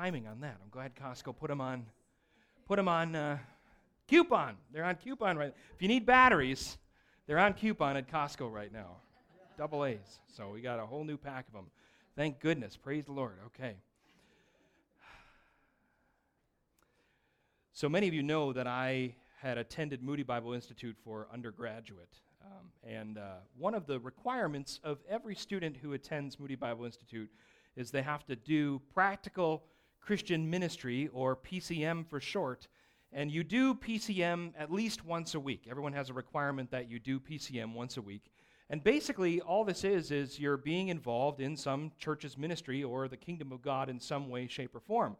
timing 0.00 0.26
on 0.26 0.40
that. 0.40 0.56
I'm 0.62 0.70
glad 0.70 0.92
Costco 0.96 1.36
put 1.36 1.48
them 1.48 1.60
on, 1.60 1.84
put 2.66 2.76
them 2.76 2.88
on 2.88 3.14
uh, 3.14 3.36
coupon. 4.08 4.56
They're 4.72 4.84
on 4.84 4.94
coupon 4.94 5.36
right. 5.36 5.52
If 5.74 5.82
you 5.82 5.88
need 5.88 6.06
batteries, 6.06 6.78
they're 7.26 7.38
on 7.38 7.52
coupon 7.52 7.98
at 7.98 8.10
Costco 8.10 8.50
right 8.50 8.72
now. 8.72 8.96
Double 9.58 9.84
A's. 9.84 10.20
So 10.34 10.52
we 10.54 10.62
got 10.62 10.80
a 10.80 10.86
whole 10.86 11.04
new 11.04 11.18
pack 11.18 11.46
of 11.48 11.52
them. 11.52 11.66
Thank 12.16 12.40
goodness. 12.40 12.78
Praise 12.78 13.04
the 13.04 13.12
Lord. 13.12 13.34
Okay. 13.48 13.74
So 17.74 17.86
many 17.86 18.08
of 18.08 18.14
you 18.14 18.22
know 18.22 18.54
that 18.54 18.66
I 18.66 19.14
had 19.42 19.58
attended 19.58 20.02
Moody 20.02 20.22
Bible 20.22 20.54
Institute 20.54 20.96
for 21.04 21.28
undergraduate. 21.30 22.20
Um, 22.42 22.70
and 22.82 23.18
uh, 23.18 23.34
one 23.58 23.74
of 23.74 23.86
the 23.86 24.00
requirements 24.00 24.80
of 24.82 24.96
every 25.10 25.34
student 25.34 25.76
who 25.76 25.92
attends 25.92 26.40
Moody 26.40 26.56
Bible 26.56 26.86
Institute 26.86 27.28
is 27.76 27.90
they 27.90 28.02
have 28.02 28.24
to 28.26 28.36
do 28.36 28.80
practical 28.94 29.62
Christian 30.00 30.48
ministry, 30.48 31.08
or 31.12 31.36
PCM 31.36 32.06
for 32.08 32.20
short. 32.20 32.68
And 33.12 33.30
you 33.30 33.42
do 33.42 33.74
PCM 33.74 34.52
at 34.58 34.72
least 34.72 35.04
once 35.04 35.34
a 35.34 35.40
week. 35.40 35.66
Everyone 35.68 35.92
has 35.92 36.10
a 36.10 36.14
requirement 36.14 36.70
that 36.70 36.88
you 36.88 36.98
do 36.98 37.18
PCM 37.18 37.74
once 37.74 37.96
a 37.96 38.02
week. 38.02 38.30
And 38.70 38.84
basically, 38.84 39.40
all 39.40 39.64
this 39.64 39.82
is, 39.82 40.12
is 40.12 40.38
you're 40.38 40.56
being 40.56 40.88
involved 40.88 41.40
in 41.40 41.56
some 41.56 41.90
church's 41.98 42.38
ministry 42.38 42.84
or 42.84 43.08
the 43.08 43.16
kingdom 43.16 43.50
of 43.50 43.62
God 43.62 43.88
in 43.88 43.98
some 43.98 44.28
way, 44.28 44.46
shape, 44.46 44.76
or 44.76 44.80
form. 44.80 45.16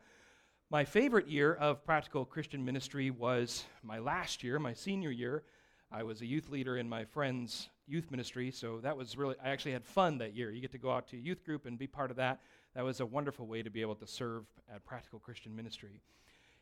My 0.71 0.85
favorite 0.85 1.27
year 1.27 1.55
of 1.55 1.85
practical 1.85 2.25
Christian 2.25 2.65
ministry 2.65 3.11
was 3.11 3.65
my 3.83 3.99
last 3.99 4.45
year, 4.45 4.61
my 4.61 4.73
senior 4.73 5.11
year. 5.11 5.43
I 5.91 6.05
was 6.05 6.21
a 6.21 6.27
youth 6.27 6.49
leader 6.49 6.77
in 6.77 6.89
my 6.89 7.05
friend's 7.05 7.69
youth 7.89 8.09
ministry, 8.13 8.53
so 8.53 8.79
that 8.85 8.97
was 8.97 9.17
really, 9.17 9.35
I 9.43 9.49
actually 9.49 9.73
had 9.73 9.85
fun 9.85 10.19
that 10.19 10.37
year. 10.37 10.53
You 10.53 10.61
get 10.61 10.71
to 10.71 10.79
go 10.79 10.93
out 10.93 11.09
to 11.09 11.17
a 11.17 11.21
youth 11.21 11.45
group 11.45 11.67
and 11.67 11.77
be 11.77 11.89
part 11.89 12.13
of 12.13 12.17
that. 12.19 12.41
That 12.75 12.85
was 12.85 13.01
a 13.01 13.07
wonderful 13.07 13.47
way 13.47 13.63
to 13.63 13.71
be 13.71 13.81
able 13.81 13.97
to 13.97 14.07
serve 14.07 14.45
at 14.73 14.85
practical 14.85 15.19
Christian 15.19 15.55
ministry. 15.55 16.01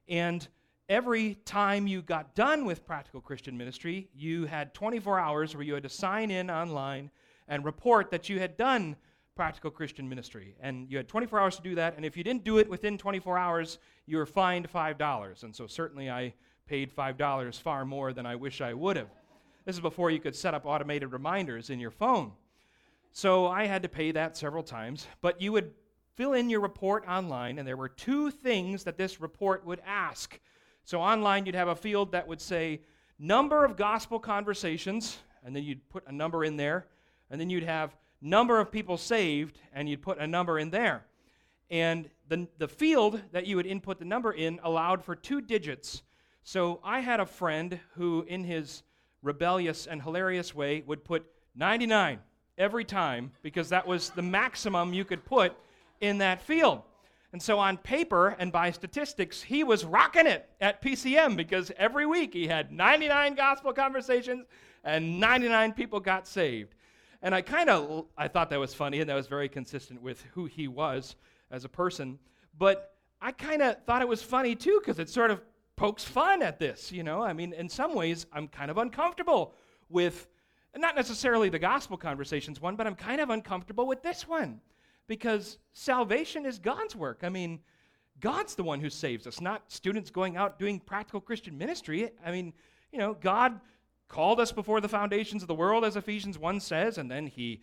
And 0.09 0.47
every 0.89 1.35
time 1.45 1.87
you 1.87 2.01
got 2.01 2.35
done 2.35 2.65
with 2.65 2.87
practical 2.87 3.21
Christian 3.21 3.59
ministry, 3.59 4.09
you 4.15 4.47
had 4.47 4.73
24 4.73 5.19
hours 5.19 5.55
where 5.55 5.65
you 5.65 5.75
had 5.75 5.83
to 5.83 5.89
sign 5.89 6.31
in 6.31 6.51
online 6.51 7.11
and 7.47 7.65
report 7.65 8.11
that 8.11 8.29
you 8.29 8.39
had 8.39 8.57
done 8.57 8.97
practical 9.37 9.71
Christian 9.71 10.09
ministry. 10.09 10.57
And 10.61 10.91
you 10.91 10.97
had 10.97 11.09
24 11.09 11.39
hours 11.39 11.57
to 11.57 11.63
do 11.63 11.75
that. 11.77 11.95
And 11.97 12.05
if 12.05 12.17
you 12.17 12.25
didn't 12.25 12.43
do 12.43 12.59
it 12.59 12.69
within 12.69 12.99
24 12.99 13.39
hours, 13.39 13.79
you 14.07 14.17
were 14.17 14.27
fined 14.27 14.71
$5. 14.73 15.43
And 15.43 15.55
so 15.55 15.67
certainly 15.67 16.11
I 16.11 16.35
paid 16.67 16.95
$5 16.95 17.61
far 17.61 17.85
more 17.85 18.13
than 18.13 18.27
I 18.27 18.35
wish 18.35 18.61
I 18.61 18.75
would 18.75 18.97
have. 18.97 19.11
This 19.65 19.77
is 19.77 19.81
before 19.81 20.11
you 20.11 20.19
could 20.19 20.35
set 20.35 20.55
up 20.55 20.65
automated 20.65 21.13
reminders 21.13 21.71
in 21.71 21.79
your 21.79 21.91
phone. 21.91 22.33
So 23.13 23.47
I 23.47 23.67
had 23.67 23.83
to 23.83 23.89
pay 23.89 24.11
that 24.13 24.37
several 24.37 24.63
times. 24.63 25.07
But 25.21 25.41
you 25.41 25.53
would 25.53 25.73
fill 26.19 26.33
in 26.33 26.51
your 26.51 26.59
report 26.59 27.07
online, 27.07 27.61
and 27.61 27.69
there 27.69 27.77
were 27.77 27.89
two 27.89 28.29
things 28.29 28.83
that 28.83 28.99
this 28.99 29.21
report 29.21 29.65
would 29.65 29.81
ask. 29.87 30.41
So 30.83 31.01
online, 31.01 31.47
you'd 31.47 31.55
have 31.55 31.69
a 31.69 31.77
field 31.77 32.11
that 32.11 32.27
would 32.27 32.41
say 32.41 32.81
number 33.21 33.65
of 33.65 33.77
gospel 33.77 34.19
conversations, 34.19 35.19
and 35.45 35.55
then 35.55 35.63
you'd 35.63 35.89
put 35.89 36.03
a 36.09 36.13
number 36.13 36.45
in 36.45 36.57
there, 36.57 36.89
and 37.31 37.41
then 37.41 37.49
you'd 37.49 37.63
have 37.63 37.97
number 38.21 38.59
of 38.59 38.73
people 38.73 38.97
saved, 38.97 39.61
and 39.73 39.89
you'd 39.89 40.03
put 40.03 40.19
a 40.19 40.27
number 40.27 40.59
in 40.59 40.71
there. 40.71 41.05
And 41.71 42.11
the, 42.29 42.49
the 42.59 42.67
field 42.67 43.23
that 43.31 43.47
you 43.47 43.55
would 43.55 43.67
input 43.67 44.01
the 44.01 44.05
number 44.05 44.33
in 44.33 44.59
allowed 44.65 45.05
for 45.05 45.15
two 45.15 45.41
digits. 45.41 46.03
So 46.43 46.81
I 46.83 46.99
had 46.99 47.21
a 47.21 47.27
friend 47.27 47.79
who, 47.95 48.25
in 48.27 48.43
his 48.43 48.83
rebellious 49.23 49.87
and 49.87 50.03
hilarious 50.03 50.53
way, 50.53 50.83
would 50.85 51.05
put 51.05 51.25
99 51.55 52.19
every 52.57 52.85
time 52.85 53.31
because 53.41 53.69
that 53.69 53.87
was 53.87 54.11
the 54.11 54.23
maximum 54.23 54.93
you 54.93 55.05
could 55.05 55.25
put 55.25 55.55
in 56.01 56.19
that 56.19 56.43
field. 56.43 56.83
And 57.33 57.43
so, 57.43 57.59
on 57.59 57.77
paper 57.77 58.35
and 58.39 58.51
by 58.51 58.71
statistics, 58.71 59.43
he 59.43 59.63
was 59.63 59.85
rocking 59.85 60.27
it 60.27 60.49
at 60.61 60.81
PCM 60.81 61.37
because 61.37 61.71
every 61.77 62.07
week 62.07 62.33
he 62.33 62.47
had 62.47 62.73
99 62.73 63.35
gospel 63.35 63.73
conversations 63.73 64.47
and 64.83 65.21
99 65.21 65.75
people 65.75 66.01
got 66.01 66.27
saved. 66.27 66.75
And 67.21 67.35
I 67.35 67.43
kind 67.43 67.69
of 67.69 68.07
I 68.17 68.29
thought 68.29 68.49
that 68.51 68.61
was 68.61 68.73
funny 68.73 69.01
and 69.01 69.11
that 69.11 69.15
was 69.15 69.27
very 69.27 69.49
consistent 69.49 70.01
with 70.01 70.23
who 70.33 70.47
he 70.47 70.69
was 70.69 71.17
as 71.51 71.65
a 71.65 71.69
person. 71.69 72.19
But 72.57 72.95
I 73.21 73.33
kind 73.33 73.61
of 73.61 73.85
thought 73.85 74.01
it 74.01 74.09
was 74.09 74.23
funny 74.23 74.55
too 74.55 74.81
because 74.81 74.99
it 74.99 75.11
sort 75.11 75.31
of 75.31 75.43
pokes 75.77 76.05
fun 76.05 76.41
at 76.41 76.59
this, 76.59 76.91
you 76.91 77.03
know? 77.03 77.23
I 77.23 77.35
mean, 77.35 77.53
in 77.53 77.69
some 77.69 77.95
ways 77.95 78.27
I'm 78.33 78.49
kind 78.49 78.71
of 78.71 78.79
uncomfortable 78.79 79.55
with 79.91 80.29
not 80.77 80.97
necessarily 80.97 81.51
the 81.51 81.59
gospel 81.59 81.97
conversations 81.97 82.61
one, 82.61 82.75
but 82.75 82.87
I'm 82.87 82.95
kind 82.95 83.21
of 83.21 83.29
uncomfortable 83.31 83.87
with 83.87 84.03
this 84.03 84.27
one 84.27 84.61
because 85.09 85.59
salvation 85.73 86.47
is 86.47 86.59
God's 86.59 86.95
work. 86.95 87.21
I 87.23 87.31
mean, 87.31 87.61
God's 88.21 88.55
the 88.55 88.63
one 88.63 88.81
who 88.81 88.91
saves 88.91 89.27
us, 89.27 89.41
not 89.41 89.63
students 89.73 90.11
going 90.11 90.37
out 90.37 90.59
doing 90.59 90.79
practical 90.79 91.21
Christian 91.21 91.57
ministry. 91.57 92.11
I 92.25 92.31
mean, 92.31 92.53
you 92.93 92.99
know, 92.99 93.15
God 93.15 93.61
called 94.09 94.41
us 94.41 94.53
before 94.53 94.81
the 94.81 94.89
foundations 94.89 95.43
of 95.43 95.49
the 95.49 95.55
world, 95.55 95.85
as 95.85 95.97
Ephesians 95.97 96.39
1 96.39 96.61
says, 96.61 96.99
and 96.99 97.11
then 97.11 97.27
he 97.27 97.63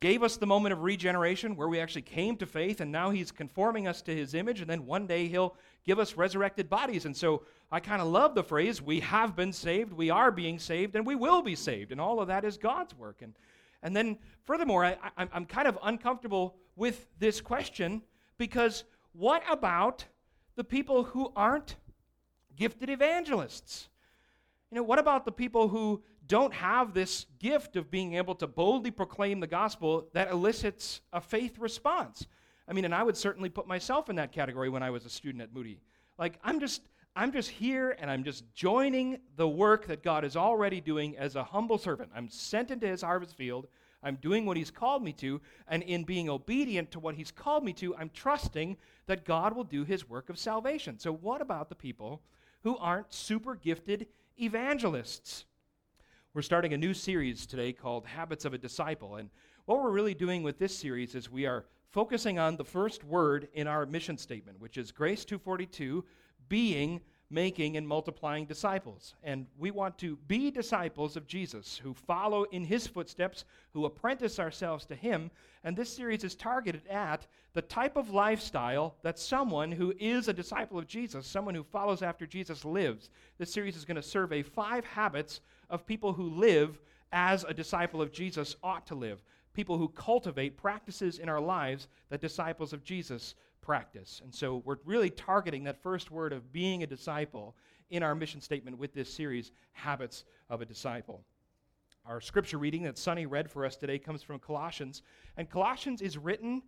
gave 0.00 0.22
us 0.22 0.38
the 0.38 0.46
moment 0.46 0.72
of 0.72 0.82
regeneration 0.82 1.54
where 1.56 1.68
we 1.68 1.78
actually 1.78 2.02
came 2.02 2.36
to 2.38 2.46
faith, 2.46 2.80
and 2.80 2.90
now 2.90 3.10
he's 3.10 3.30
conforming 3.30 3.86
us 3.86 4.00
to 4.00 4.16
his 4.16 4.34
image, 4.34 4.60
and 4.60 4.70
then 4.70 4.86
one 4.86 5.06
day 5.06 5.28
he'll 5.28 5.54
give 5.84 5.98
us 5.98 6.16
resurrected 6.16 6.70
bodies. 6.70 7.04
And 7.04 7.14
so 7.14 7.42
I 7.70 7.80
kind 7.80 8.00
of 8.00 8.08
love 8.08 8.34
the 8.34 8.42
phrase, 8.42 8.80
we 8.80 9.00
have 9.00 9.36
been 9.36 9.52
saved, 9.52 9.92
we 9.92 10.08
are 10.08 10.30
being 10.30 10.58
saved, 10.58 10.96
and 10.96 11.06
we 11.06 11.14
will 11.14 11.42
be 11.42 11.54
saved. 11.54 11.92
And 11.92 12.00
all 12.00 12.20
of 12.20 12.28
that 12.28 12.44
is 12.44 12.56
God's 12.56 12.94
work. 12.94 13.20
And, 13.20 13.34
and 13.82 13.96
then, 13.96 14.18
furthermore, 14.44 14.84
I, 14.84 14.96
I'm 15.16 15.46
kind 15.46 15.66
of 15.66 15.78
uncomfortable 15.82 16.56
with 16.76 17.06
this 17.18 17.40
question 17.40 18.02
because 18.38 18.84
what 19.12 19.42
about 19.50 20.04
the 20.56 20.64
people 20.64 21.04
who 21.04 21.32
aren't 21.34 21.76
gifted 22.56 22.90
evangelists? 22.90 23.88
You 24.70 24.76
know, 24.76 24.82
what 24.82 24.98
about 24.98 25.24
the 25.24 25.32
people 25.32 25.68
who 25.68 26.02
don't 26.26 26.54
have 26.54 26.94
this 26.94 27.26
gift 27.38 27.76
of 27.76 27.90
being 27.90 28.14
able 28.14 28.34
to 28.36 28.46
boldly 28.46 28.90
proclaim 28.90 29.40
the 29.40 29.46
gospel 29.46 30.08
that 30.12 30.30
elicits 30.30 31.00
a 31.12 31.20
faith 31.20 31.58
response? 31.58 32.26
I 32.68 32.72
mean, 32.72 32.84
and 32.84 32.94
I 32.94 33.02
would 33.02 33.16
certainly 33.16 33.48
put 33.48 33.66
myself 33.66 34.08
in 34.08 34.16
that 34.16 34.30
category 34.30 34.68
when 34.68 34.82
I 34.82 34.90
was 34.90 35.04
a 35.04 35.10
student 35.10 35.42
at 35.42 35.52
Moody. 35.52 35.80
Like, 36.18 36.38
I'm 36.44 36.60
just, 36.60 36.82
I'm 37.16 37.32
just 37.32 37.50
here 37.50 37.96
and 37.98 38.10
I'm 38.10 38.24
just 38.24 38.44
joining 38.54 39.18
the 39.36 39.48
work 39.48 39.86
that 39.86 40.02
God 40.02 40.24
is 40.24 40.36
already 40.36 40.80
doing 40.80 41.16
as 41.16 41.36
a 41.36 41.44
humble 41.44 41.78
servant. 41.78 42.10
I'm 42.14 42.28
sent 42.28 42.70
into 42.70 42.86
his 42.86 43.02
harvest 43.02 43.36
field. 43.36 43.66
I'm 44.02 44.16
doing 44.16 44.46
what 44.46 44.56
he's 44.56 44.70
called 44.70 45.02
me 45.02 45.12
to, 45.14 45.42
and 45.68 45.82
in 45.82 46.04
being 46.04 46.30
obedient 46.30 46.90
to 46.92 47.00
what 47.00 47.16
he's 47.16 47.30
called 47.30 47.64
me 47.64 47.74
to, 47.74 47.94
I'm 47.96 48.10
trusting 48.14 48.78
that 49.06 49.26
God 49.26 49.54
will 49.54 49.64
do 49.64 49.84
his 49.84 50.08
work 50.08 50.30
of 50.30 50.38
salvation. 50.38 50.98
So, 50.98 51.12
what 51.12 51.42
about 51.42 51.68
the 51.68 51.74
people 51.74 52.22
who 52.62 52.76
aren't 52.78 53.12
super 53.12 53.54
gifted 53.54 54.06
evangelists. 54.38 55.44
We're 56.34 56.42
starting 56.42 56.72
a 56.72 56.78
new 56.78 56.94
series 56.94 57.46
today 57.46 57.72
called 57.72 58.06
Habits 58.06 58.44
of 58.44 58.54
a 58.54 58.58
Disciple. 58.58 59.16
And 59.16 59.30
what 59.64 59.82
we're 59.82 59.90
really 59.90 60.14
doing 60.14 60.42
with 60.42 60.58
this 60.58 60.76
series 60.76 61.14
is 61.14 61.30
we 61.30 61.46
are 61.46 61.64
focusing 61.90 62.38
on 62.38 62.56
the 62.56 62.64
first 62.64 63.02
word 63.04 63.48
in 63.54 63.66
our 63.66 63.84
mission 63.86 64.16
statement, 64.16 64.60
which 64.60 64.76
is 64.76 64.92
Grace 64.92 65.24
242, 65.24 66.04
being 66.48 67.00
making 67.30 67.76
and 67.76 67.86
multiplying 67.86 68.44
disciples. 68.44 69.14
And 69.22 69.46
we 69.56 69.70
want 69.70 69.96
to 69.98 70.16
be 70.26 70.50
disciples 70.50 71.16
of 71.16 71.28
Jesus 71.28 71.78
who 71.78 71.94
follow 71.94 72.42
in 72.44 72.64
his 72.64 72.86
footsteps, 72.88 73.44
who 73.72 73.84
apprentice 73.84 74.40
ourselves 74.40 74.84
to 74.86 74.96
him. 74.96 75.30
And 75.62 75.76
this 75.76 75.94
series 75.94 76.24
is 76.24 76.34
targeted 76.34 76.86
at 76.88 77.26
the 77.52 77.62
type 77.62 77.96
of 77.96 78.10
lifestyle 78.10 78.96
that 79.02 79.18
someone 79.18 79.70
who 79.70 79.94
is 79.98 80.26
a 80.26 80.32
disciple 80.32 80.78
of 80.78 80.88
Jesus, 80.88 81.26
someone 81.26 81.54
who 81.54 81.62
follows 81.62 82.02
after 82.02 82.26
Jesus, 82.26 82.64
lives. 82.64 83.10
This 83.38 83.52
series 83.52 83.76
is 83.76 83.84
going 83.84 83.96
to 83.96 84.02
survey 84.02 84.42
five 84.42 84.84
habits 84.84 85.40
of 85.68 85.86
people 85.86 86.12
who 86.12 86.30
live 86.30 86.80
as 87.12 87.44
a 87.44 87.54
disciple 87.54 88.02
of 88.02 88.12
Jesus 88.12 88.56
ought 88.62 88.86
to 88.88 88.94
live. 88.94 89.22
People 89.52 89.78
who 89.78 89.88
cultivate 89.88 90.56
practices 90.56 91.18
in 91.18 91.28
our 91.28 91.40
lives 91.40 91.88
that 92.08 92.20
disciples 92.20 92.72
of 92.72 92.84
Jesus 92.84 93.34
practice. 93.62 94.20
And 94.22 94.34
so 94.34 94.62
we're 94.64 94.78
really 94.84 95.10
targeting 95.10 95.64
that 95.64 95.82
first 95.82 96.10
word 96.10 96.32
of 96.32 96.52
being 96.52 96.82
a 96.82 96.86
disciple 96.86 97.56
in 97.90 98.02
our 98.02 98.14
mission 98.14 98.40
statement 98.40 98.78
with 98.78 98.94
this 98.94 99.12
series, 99.12 99.52
Habits 99.72 100.24
of 100.48 100.60
a 100.60 100.66
Disciple. 100.66 101.22
Our 102.06 102.20
scripture 102.20 102.58
reading 102.58 102.82
that 102.84 102.98
Sonny 102.98 103.26
read 103.26 103.50
for 103.50 103.64
us 103.64 103.76
today 103.76 103.98
comes 103.98 104.22
from 104.22 104.38
Colossians, 104.38 105.02
and 105.36 105.50
Colossians 105.50 106.00
is 106.00 106.16
written 106.16 106.62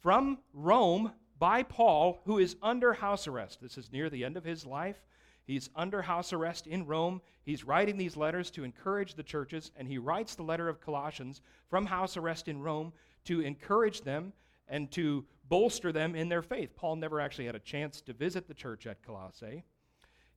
from 0.00 0.38
Rome 0.54 1.12
by 1.38 1.62
Paul, 1.62 2.20
who 2.24 2.38
is 2.38 2.56
under 2.62 2.92
house 2.92 3.26
arrest. 3.26 3.60
This 3.60 3.78
is 3.78 3.92
near 3.92 4.08
the 4.08 4.24
end 4.24 4.36
of 4.36 4.44
his 4.44 4.64
life. 4.64 5.04
He's 5.44 5.70
under 5.74 6.02
house 6.02 6.32
arrest 6.32 6.66
in 6.66 6.86
Rome. 6.86 7.20
He's 7.42 7.64
writing 7.64 7.96
these 7.96 8.16
letters 8.16 8.50
to 8.52 8.64
encourage 8.64 9.14
the 9.14 9.22
churches, 9.22 9.72
and 9.76 9.88
he 9.88 9.98
writes 9.98 10.34
the 10.34 10.42
letter 10.42 10.68
of 10.68 10.80
Colossians 10.80 11.40
from 11.68 11.86
house 11.86 12.16
arrest 12.16 12.48
in 12.48 12.60
Rome 12.60 12.92
to 13.24 13.40
encourage 13.40 14.02
them 14.02 14.32
and 14.68 14.90
to 14.92 15.24
bolster 15.50 15.92
them 15.92 16.14
in 16.14 16.30
their 16.30 16.40
faith. 16.40 16.74
Paul 16.74 16.96
never 16.96 17.20
actually 17.20 17.44
had 17.44 17.56
a 17.56 17.60
chance 17.60 18.00
to 18.02 18.14
visit 18.14 18.48
the 18.48 18.54
church 18.54 18.86
at 18.86 19.02
Colossae. 19.02 19.64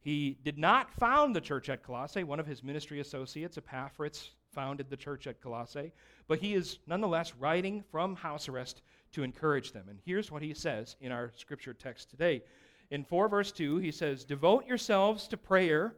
He 0.01 0.37
did 0.43 0.57
not 0.57 0.91
found 0.91 1.33
the 1.33 1.39
church 1.39 1.69
at 1.69 1.83
Colossae. 1.83 2.25
One 2.25 2.41
of 2.41 2.47
his 2.47 2.61
ministry 2.61 2.99
associates, 2.99 3.57
Epaphras, 3.57 4.31
founded 4.51 4.89
the 4.89 4.97
church 4.97 5.27
at 5.27 5.39
Colossae. 5.39 5.93
But 6.27 6.39
he 6.39 6.55
is 6.55 6.79
nonetheless 6.87 7.35
writing 7.35 7.83
from 7.89 8.15
house 8.15 8.49
arrest 8.49 8.81
to 9.13 9.23
encourage 9.23 9.71
them. 9.71 9.85
And 9.87 9.99
here's 10.03 10.31
what 10.31 10.41
he 10.41 10.53
says 10.53 10.97
in 10.99 11.11
our 11.11 11.31
scripture 11.37 11.73
text 11.73 12.09
today. 12.09 12.43
In 12.91 13.05
4 13.05 13.29
verse 13.29 13.51
2, 13.51 13.77
he 13.77 13.91
says, 13.91 14.25
Devote 14.25 14.67
yourselves 14.67 15.27
to 15.29 15.37
prayer 15.37 15.95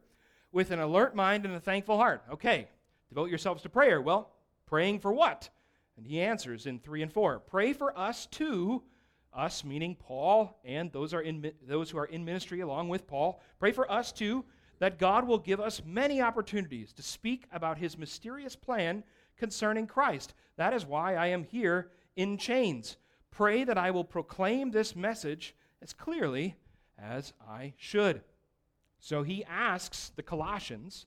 with 0.52 0.72
an 0.72 0.80
alert 0.80 1.16
mind 1.16 1.46
and 1.46 1.56
a 1.56 1.60
thankful 1.60 1.98
heart. 1.98 2.24
Okay, 2.32 2.68
devote 3.10 3.30
yourselves 3.30 3.64
to 3.64 3.70
prayer. 3.70 4.02
Well, 4.02 4.32
praying 4.66 5.00
for 5.00 5.14
what? 5.14 5.50
And 5.98 6.06
he 6.06 6.22
answers 6.22 6.66
in 6.66 6.80
3 6.80 7.02
and 7.02 7.12
4 7.12 7.40
Pray 7.40 7.74
for 7.74 7.98
us 7.98 8.26
too, 8.28 8.84
us 9.36 9.64
meaning 9.64 9.96
Paul 9.96 10.60
and 10.64 10.92
those, 10.92 11.14
are 11.14 11.22
in, 11.22 11.52
those 11.68 11.90
who 11.90 11.98
are 11.98 12.06
in 12.06 12.24
ministry 12.24 12.62
along 12.62 12.90
with 12.90 13.08
Paul. 13.08 13.42
Pray 13.60 13.72
for 13.72 13.92
us 13.92 14.12
too 14.12 14.46
that 14.80 15.00
God 15.00 15.28
will 15.28 15.38
give 15.38 15.60
us 15.60 15.82
many 15.86 16.22
opportunities 16.22 16.94
to 16.94 17.04
speak 17.04 17.46
about 17.52 17.78
his 17.78 17.98
mysterious 17.98 18.56
plan 18.56 19.04
concerning 19.38 19.88
Christ. 19.88 20.34
That 20.58 20.74
is 20.74 20.86
why 20.86 21.16
I 21.16 21.28
am 21.28 21.44
here 21.44 21.92
in 22.16 22.38
chains. 22.38 22.98
Pray 23.32 23.64
that 23.64 23.78
I 23.78 23.92
will 23.92 24.04
proclaim 24.04 24.72
this 24.72 24.96
message 24.96 25.56
as 25.82 25.94
clearly 25.94 26.56
as 26.98 27.34
I 27.48 27.74
should. 27.78 28.22
So 29.00 29.24
he 29.24 29.44
asks 29.46 30.12
the 30.16 30.24
Colossians 30.24 31.06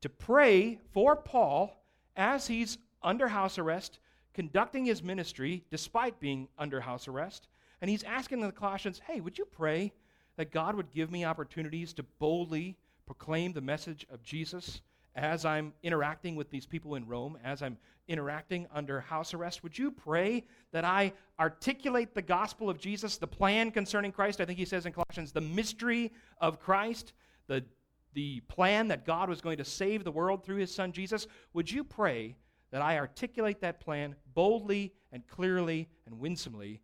to 0.00 0.08
pray 0.08 0.80
for 0.92 1.16
Paul 1.16 1.82
as 2.16 2.46
he's 2.46 2.78
under 3.02 3.28
house 3.28 3.58
arrest, 3.58 3.98
conducting 4.32 4.86
his 4.86 5.02
ministry 5.02 5.64
despite 5.70 6.20
being 6.20 6.48
under 6.58 6.80
house 6.80 7.08
arrest. 7.08 7.48
And 7.84 7.90
he's 7.90 8.02
asking 8.02 8.40
the 8.40 8.50
Colossians, 8.50 9.02
hey, 9.06 9.20
would 9.20 9.36
you 9.36 9.44
pray 9.44 9.92
that 10.38 10.50
God 10.50 10.74
would 10.74 10.90
give 10.90 11.10
me 11.10 11.26
opportunities 11.26 11.92
to 11.92 12.02
boldly 12.18 12.78
proclaim 13.04 13.52
the 13.52 13.60
message 13.60 14.06
of 14.10 14.22
Jesus 14.22 14.80
as 15.14 15.44
I'm 15.44 15.74
interacting 15.82 16.34
with 16.34 16.48
these 16.48 16.64
people 16.64 16.94
in 16.94 17.06
Rome, 17.06 17.36
as 17.44 17.60
I'm 17.60 17.76
interacting 18.08 18.66
under 18.72 19.02
house 19.02 19.34
arrest, 19.34 19.62
would 19.62 19.76
you 19.76 19.90
pray 19.90 20.46
that 20.72 20.86
I 20.86 21.12
articulate 21.38 22.14
the 22.14 22.22
gospel 22.22 22.70
of 22.70 22.78
Jesus, 22.78 23.18
the 23.18 23.26
plan 23.26 23.70
concerning 23.70 24.12
Christ? 24.12 24.40
I 24.40 24.46
think 24.46 24.58
he 24.58 24.64
says 24.64 24.86
in 24.86 24.94
Colossians, 24.94 25.32
the 25.32 25.42
mystery 25.42 26.10
of 26.40 26.60
Christ, 26.60 27.12
the, 27.48 27.66
the 28.14 28.40
plan 28.48 28.88
that 28.88 29.04
God 29.04 29.28
was 29.28 29.42
going 29.42 29.58
to 29.58 29.64
save 29.66 30.04
the 30.04 30.10
world 30.10 30.42
through 30.42 30.56
his 30.56 30.74
son 30.74 30.90
Jesus. 30.90 31.26
Would 31.52 31.70
you 31.70 31.84
pray 31.84 32.34
that 32.70 32.80
I 32.80 32.96
articulate 32.96 33.60
that 33.60 33.78
plan 33.78 34.16
boldly 34.32 34.94
and 35.12 35.28
clearly 35.28 35.90
and 36.06 36.18
winsomely 36.18 36.80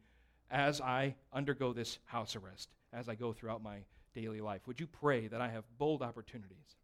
as 0.50 0.80
I 0.80 1.14
undergo 1.32 1.72
this 1.72 1.98
house 2.06 2.36
arrest, 2.36 2.70
as 2.92 3.08
I 3.08 3.14
go 3.14 3.32
throughout 3.32 3.62
my 3.62 3.84
daily 4.14 4.40
life? 4.40 4.66
Would 4.66 4.80
you 4.80 4.86
pray 4.86 5.28
that 5.28 5.40
I 5.40 5.48
have 5.48 5.64
bold 5.78 6.02
opportunities? 6.02 6.76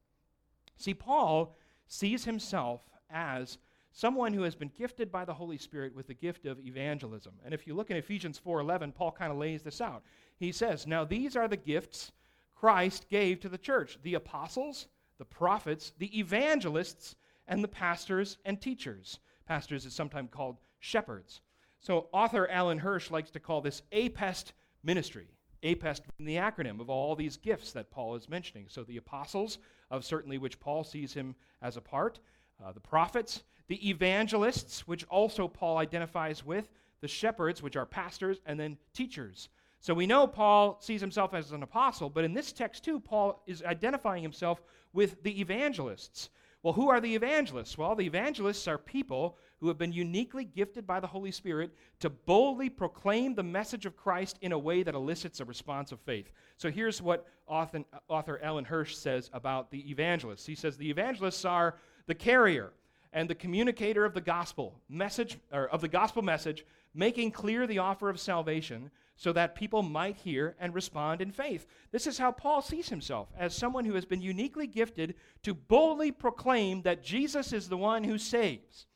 See, 0.77 0.95
Paul 0.95 1.57
sees 1.89 2.25
himself 2.25 2.83
as 3.11 3.59
someone 3.93 4.35
who 4.35 4.43
has 4.43 4.55
been 4.55 4.71
gifted 4.77 5.11
by 5.11 5.25
the 5.25 5.35
Holy 5.35 5.57
Spirit 5.57 5.95
with 5.95 6.07
the 6.07 6.15
gift 6.15 6.45
of 6.45 6.61
evangelism. 6.61 7.33
And 7.45 7.55
if 7.55 7.67
you 7.67 7.75
look 7.75 7.91
in 7.91 7.97
Ephesians 7.97 8.39
4:11, 8.39 8.93
Paul 8.93 9.13
kind 9.13 9.33
of 9.33 9.39
lays 9.39 9.63
this 9.63 9.81
out. 9.81 10.05
He 10.37 10.53
says, 10.53 10.87
"Now 10.87 11.05
these 11.05 11.35
are 11.35 11.49
the 11.49 11.57
gifts 11.57 12.13
Christ 12.55 13.09
gave 13.09 13.41
to 13.41 13.49
the 13.49 13.59
church: 13.59 13.99
the 14.03 14.15
apostles, 14.15 14.89
the 15.19 15.25
prophets, 15.25 15.93
the 15.99 16.19
evangelists, 16.19 17.17
and 17.47 17.65
the 17.65 17.69
pastors 17.69 18.39
and 18.45 18.61
teachers." 18.61 19.19
Pastors 19.47 19.87
is 19.87 19.95
sometimes 19.95 20.31
called 20.31 20.59
shepherds. 20.79 21.41
So 21.87 22.09
author 22.11 22.49
Alan 22.49 22.79
Hirsch 22.79 23.13
likes 23.13 23.31
to 23.31 23.39
call 23.39 23.61
this 23.61 23.83
APEST 23.93 24.55
ministry. 24.83 25.29
APEST 25.63 26.03
being 26.19 26.27
the 26.27 26.35
acronym 26.35 26.81
of 26.81 26.91
all 26.91 27.15
these 27.15 27.37
gifts 27.37 27.71
that 27.75 27.93
Paul 27.93 28.17
is 28.17 28.29
mentioning. 28.29 28.67
So 28.69 28.83
the 28.83 28.97
apostles, 28.97 29.59
of 29.89 30.05
certainly 30.05 30.37
which 30.37 30.59
Paul 30.59 30.83
sees 30.83 31.15
him 31.15 31.37
as 31.63 31.77
a 31.77 31.81
part, 31.81 32.19
uh, 32.61 32.73
the 32.73 32.81
prophets, 32.81 33.45
the 33.69 33.89
evangelists, 33.89 34.89
which 34.89 35.05
also 35.05 35.47
Paul 35.47 35.79
identifies 35.79 36.45
with, 36.45 36.73
the 37.03 37.07
shepherds, 37.07 37.63
which 37.63 37.77
are 37.77 37.87
pastors, 37.87 38.41
and 38.47 38.59
then 38.59 38.79
teachers. 38.93 39.49
So 39.79 39.95
we 39.95 40.09
know 40.09 40.27
Paul 40.27 40.81
sees 40.81 41.01
himself 41.01 41.35
as 41.35 41.53
an 41.53 41.63
apostle, 41.63 42.11
but 42.11 42.25
in 42.25 42.35
this 42.35 42.51
text 42.51 42.85
too, 42.85 42.99
Paul 42.99 43.45
is 43.47 43.63
identifying 43.63 44.25
himself 44.25 44.61
with 44.93 45.23
the 45.23 45.41
evangelists. 45.41 46.31
Well, 46.65 46.73
who 46.73 46.89
are 46.89 47.01
the 47.01 47.15
evangelists? 47.15 47.79
Well, 47.79 47.95
the 47.95 48.07
evangelists 48.07 48.67
are 48.67 48.77
people 48.77 49.39
who 49.61 49.69
have 49.69 49.79
been 49.79 49.93
uniquely 49.93 50.45
gifted 50.45 50.87
by 50.87 51.01
the 51.01 51.07
Holy 51.07 51.31
Spirit 51.31 51.75
to 52.01 52.11
boldly 52.11 52.69
proclaim 52.69 53.35
the 53.35 53.43
message 53.43 53.87
of 53.87 53.97
Christ 53.97 54.39
in 54.43 54.53
a 54.53 54.59
way 54.59 54.83
that 54.83 54.95
elicits 54.95 55.41
a 55.41 55.45
response 55.45 55.93
of 55.93 56.01
faith. 56.01 56.31
So 56.59 56.71
here's 56.71 57.01
what 57.01 57.27
author, 57.47 57.85
author 58.09 58.41
Alan 58.43 58.65
Hirsch 58.65 58.95
says 58.95 59.31
about 59.33 59.71
the 59.71 59.91
evangelists. 59.91 60.47
He 60.47 60.55
says 60.55 60.77
the 60.77 60.91
evangelists 60.91 61.45
are 61.45 61.77
the 62.07 62.15
carrier 62.15 62.73
and 63.13 63.31
the 63.31 63.35
communicator 63.35 64.05
of 64.05 64.13
the 64.13 64.21
gospel 64.21 64.75
message 64.89 65.39
or 65.53 65.69
of 65.69 65.81
the 65.81 65.89
gospel 65.89 66.23
message, 66.23 66.67
making 66.95 67.31
clear 67.31 67.67
the 67.67 67.79
offer 67.79 68.11
of 68.11 68.21
salvation 68.21 68.91
so 69.17 69.33
that 69.33 69.55
people 69.55 69.83
might 69.83 70.17
hear 70.17 70.55
and 70.61 70.75
respond 70.75 71.23
in 71.23 71.33
faith. 71.33 71.67
This 71.91 72.07
is 72.07 72.19
how 72.19 72.31
Paul 72.31 72.61
sees 72.61 72.91
himself 72.91 73.29
as 73.39 73.55
someone 73.55 73.87
who 73.87 73.95
has 73.95 74.05
been 74.05 74.21
uniquely 74.21 74.67
gifted 74.67 75.15
to 75.43 75.55
boldly 75.55 76.13
proclaim 76.13 76.83
that 76.83 77.03
Jesus 77.03 77.55
is 77.55 77.69
the 77.69 77.79
one 77.79 78.05
who 78.05 78.19
saves. 78.19 78.87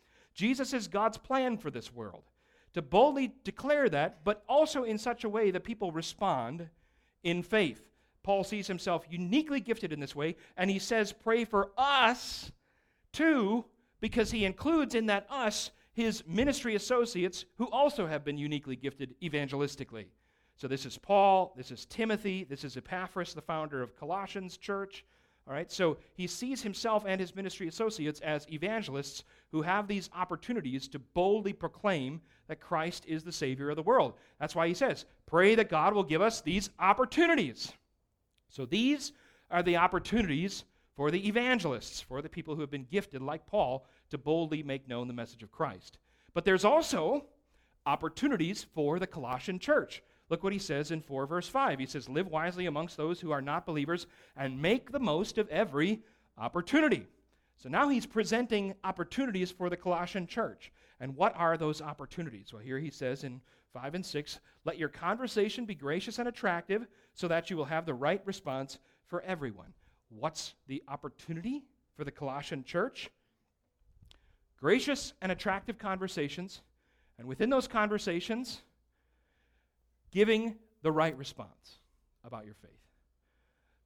Jesus 0.40 0.72
is 0.72 0.88
God's 0.88 1.18
plan 1.18 1.58
for 1.58 1.70
this 1.70 1.92
world. 1.92 2.22
To 2.72 2.80
boldly 2.80 3.34
declare 3.44 3.90
that, 3.90 4.24
but 4.24 4.42
also 4.48 4.84
in 4.84 4.96
such 4.96 5.24
a 5.24 5.28
way 5.28 5.50
that 5.50 5.64
people 5.64 5.92
respond 5.92 6.70
in 7.22 7.42
faith. 7.42 7.82
Paul 8.22 8.42
sees 8.42 8.66
himself 8.66 9.04
uniquely 9.10 9.60
gifted 9.60 9.92
in 9.92 10.00
this 10.00 10.16
way, 10.16 10.36
and 10.56 10.70
he 10.70 10.78
says, 10.78 11.12
Pray 11.12 11.44
for 11.44 11.72
us 11.76 12.50
too, 13.12 13.66
because 14.00 14.30
he 14.30 14.46
includes 14.46 14.94
in 14.94 15.04
that 15.06 15.26
us 15.28 15.72
his 15.92 16.26
ministry 16.26 16.74
associates 16.74 17.44
who 17.58 17.68
also 17.68 18.06
have 18.06 18.24
been 18.24 18.38
uniquely 18.38 18.76
gifted 18.76 19.14
evangelistically. 19.20 20.06
So 20.56 20.66
this 20.68 20.86
is 20.86 20.96
Paul, 20.96 21.52
this 21.54 21.70
is 21.70 21.84
Timothy, 21.84 22.44
this 22.44 22.64
is 22.64 22.78
Epaphras, 22.78 23.34
the 23.34 23.42
founder 23.42 23.82
of 23.82 23.94
Colossians 23.94 24.56
church. 24.56 25.04
All 25.46 25.54
right, 25.54 25.70
so 25.70 25.96
he 26.14 26.26
sees 26.26 26.62
himself 26.62 27.04
and 27.06 27.20
his 27.20 27.34
ministry 27.34 27.66
associates 27.66 28.20
as 28.20 28.46
evangelists 28.52 29.24
who 29.50 29.62
have 29.62 29.88
these 29.88 30.10
opportunities 30.14 30.86
to 30.88 30.98
boldly 30.98 31.52
proclaim 31.52 32.20
that 32.46 32.60
Christ 32.60 33.04
is 33.06 33.24
the 33.24 33.32
Savior 33.32 33.70
of 33.70 33.76
the 33.76 33.82
world. 33.82 34.14
That's 34.38 34.54
why 34.54 34.68
he 34.68 34.74
says, 34.74 35.06
Pray 35.26 35.54
that 35.56 35.68
God 35.68 35.94
will 35.94 36.04
give 36.04 36.22
us 36.22 36.40
these 36.40 36.70
opportunities. 36.78 37.72
So 38.48 38.64
these 38.64 39.12
are 39.50 39.62
the 39.62 39.76
opportunities 39.76 40.64
for 40.94 41.10
the 41.10 41.26
evangelists, 41.26 42.00
for 42.00 42.20
the 42.20 42.28
people 42.28 42.54
who 42.54 42.60
have 42.60 42.70
been 42.70 42.86
gifted, 42.90 43.22
like 43.22 43.46
Paul, 43.46 43.86
to 44.10 44.18
boldly 44.18 44.62
make 44.62 44.88
known 44.88 45.08
the 45.08 45.14
message 45.14 45.42
of 45.42 45.50
Christ. 45.50 45.98
But 46.34 46.44
there's 46.44 46.64
also 46.64 47.24
opportunities 47.86 48.66
for 48.74 48.98
the 48.98 49.06
Colossian 49.06 49.58
church. 49.58 50.02
Look 50.30 50.44
what 50.44 50.52
he 50.52 50.58
says 50.60 50.92
in 50.92 51.02
4 51.02 51.26
verse 51.26 51.48
5. 51.48 51.80
He 51.80 51.86
says, 51.86 52.08
Live 52.08 52.28
wisely 52.28 52.66
amongst 52.66 52.96
those 52.96 53.20
who 53.20 53.32
are 53.32 53.42
not 53.42 53.66
believers 53.66 54.06
and 54.36 54.62
make 54.62 54.92
the 54.92 55.00
most 55.00 55.36
of 55.36 55.48
every 55.48 56.00
opportunity. 56.38 57.06
So 57.58 57.68
now 57.68 57.88
he's 57.88 58.06
presenting 58.06 58.74
opportunities 58.84 59.50
for 59.50 59.68
the 59.68 59.76
Colossian 59.76 60.26
church. 60.26 60.72
And 61.00 61.16
what 61.16 61.34
are 61.36 61.58
those 61.58 61.82
opportunities? 61.82 62.52
Well, 62.52 62.62
here 62.62 62.78
he 62.78 62.90
says 62.90 63.24
in 63.24 63.40
5 63.74 63.96
and 63.96 64.06
6 64.06 64.38
Let 64.64 64.78
your 64.78 64.88
conversation 64.88 65.66
be 65.66 65.74
gracious 65.74 66.18
and 66.18 66.28
attractive 66.28 66.86
so 67.12 67.26
that 67.28 67.50
you 67.50 67.56
will 67.56 67.64
have 67.64 67.84
the 67.84 67.94
right 67.94 68.22
response 68.24 68.78
for 69.08 69.22
everyone. 69.22 69.74
What's 70.10 70.54
the 70.68 70.82
opportunity 70.88 71.64
for 71.96 72.04
the 72.04 72.10
Colossian 72.12 72.62
church? 72.62 73.10
Gracious 74.58 75.12
and 75.20 75.32
attractive 75.32 75.78
conversations. 75.78 76.60
And 77.18 77.26
within 77.26 77.50
those 77.50 77.68
conversations, 77.68 78.62
giving 80.10 80.56
the 80.82 80.92
right 80.92 81.16
response 81.16 81.78
about 82.24 82.44
your 82.44 82.54
faith. 82.54 82.70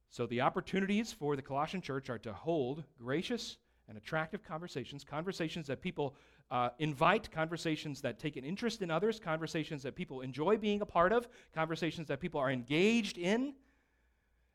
So, 0.09 0.25
the 0.25 0.41
opportunities 0.41 1.11
for 1.11 1.35
the 1.35 1.41
Colossian 1.41 1.81
church 1.81 2.09
are 2.09 2.19
to 2.19 2.33
hold 2.33 2.83
gracious 2.97 3.57
and 3.87 3.97
attractive 3.97 4.43
conversations, 4.43 5.03
conversations 5.03 5.67
that 5.67 5.81
people 5.81 6.15
uh, 6.51 6.69
invite, 6.79 7.31
conversations 7.31 8.01
that 8.01 8.19
take 8.19 8.37
an 8.37 8.43
interest 8.43 8.81
in 8.81 8.89
others, 8.89 9.19
conversations 9.19 9.83
that 9.83 9.95
people 9.95 10.21
enjoy 10.21 10.57
being 10.57 10.81
a 10.81 10.85
part 10.85 11.11
of, 11.11 11.27
conversations 11.53 12.07
that 12.07 12.19
people 12.19 12.39
are 12.39 12.51
engaged 12.51 13.17
in. 13.17 13.53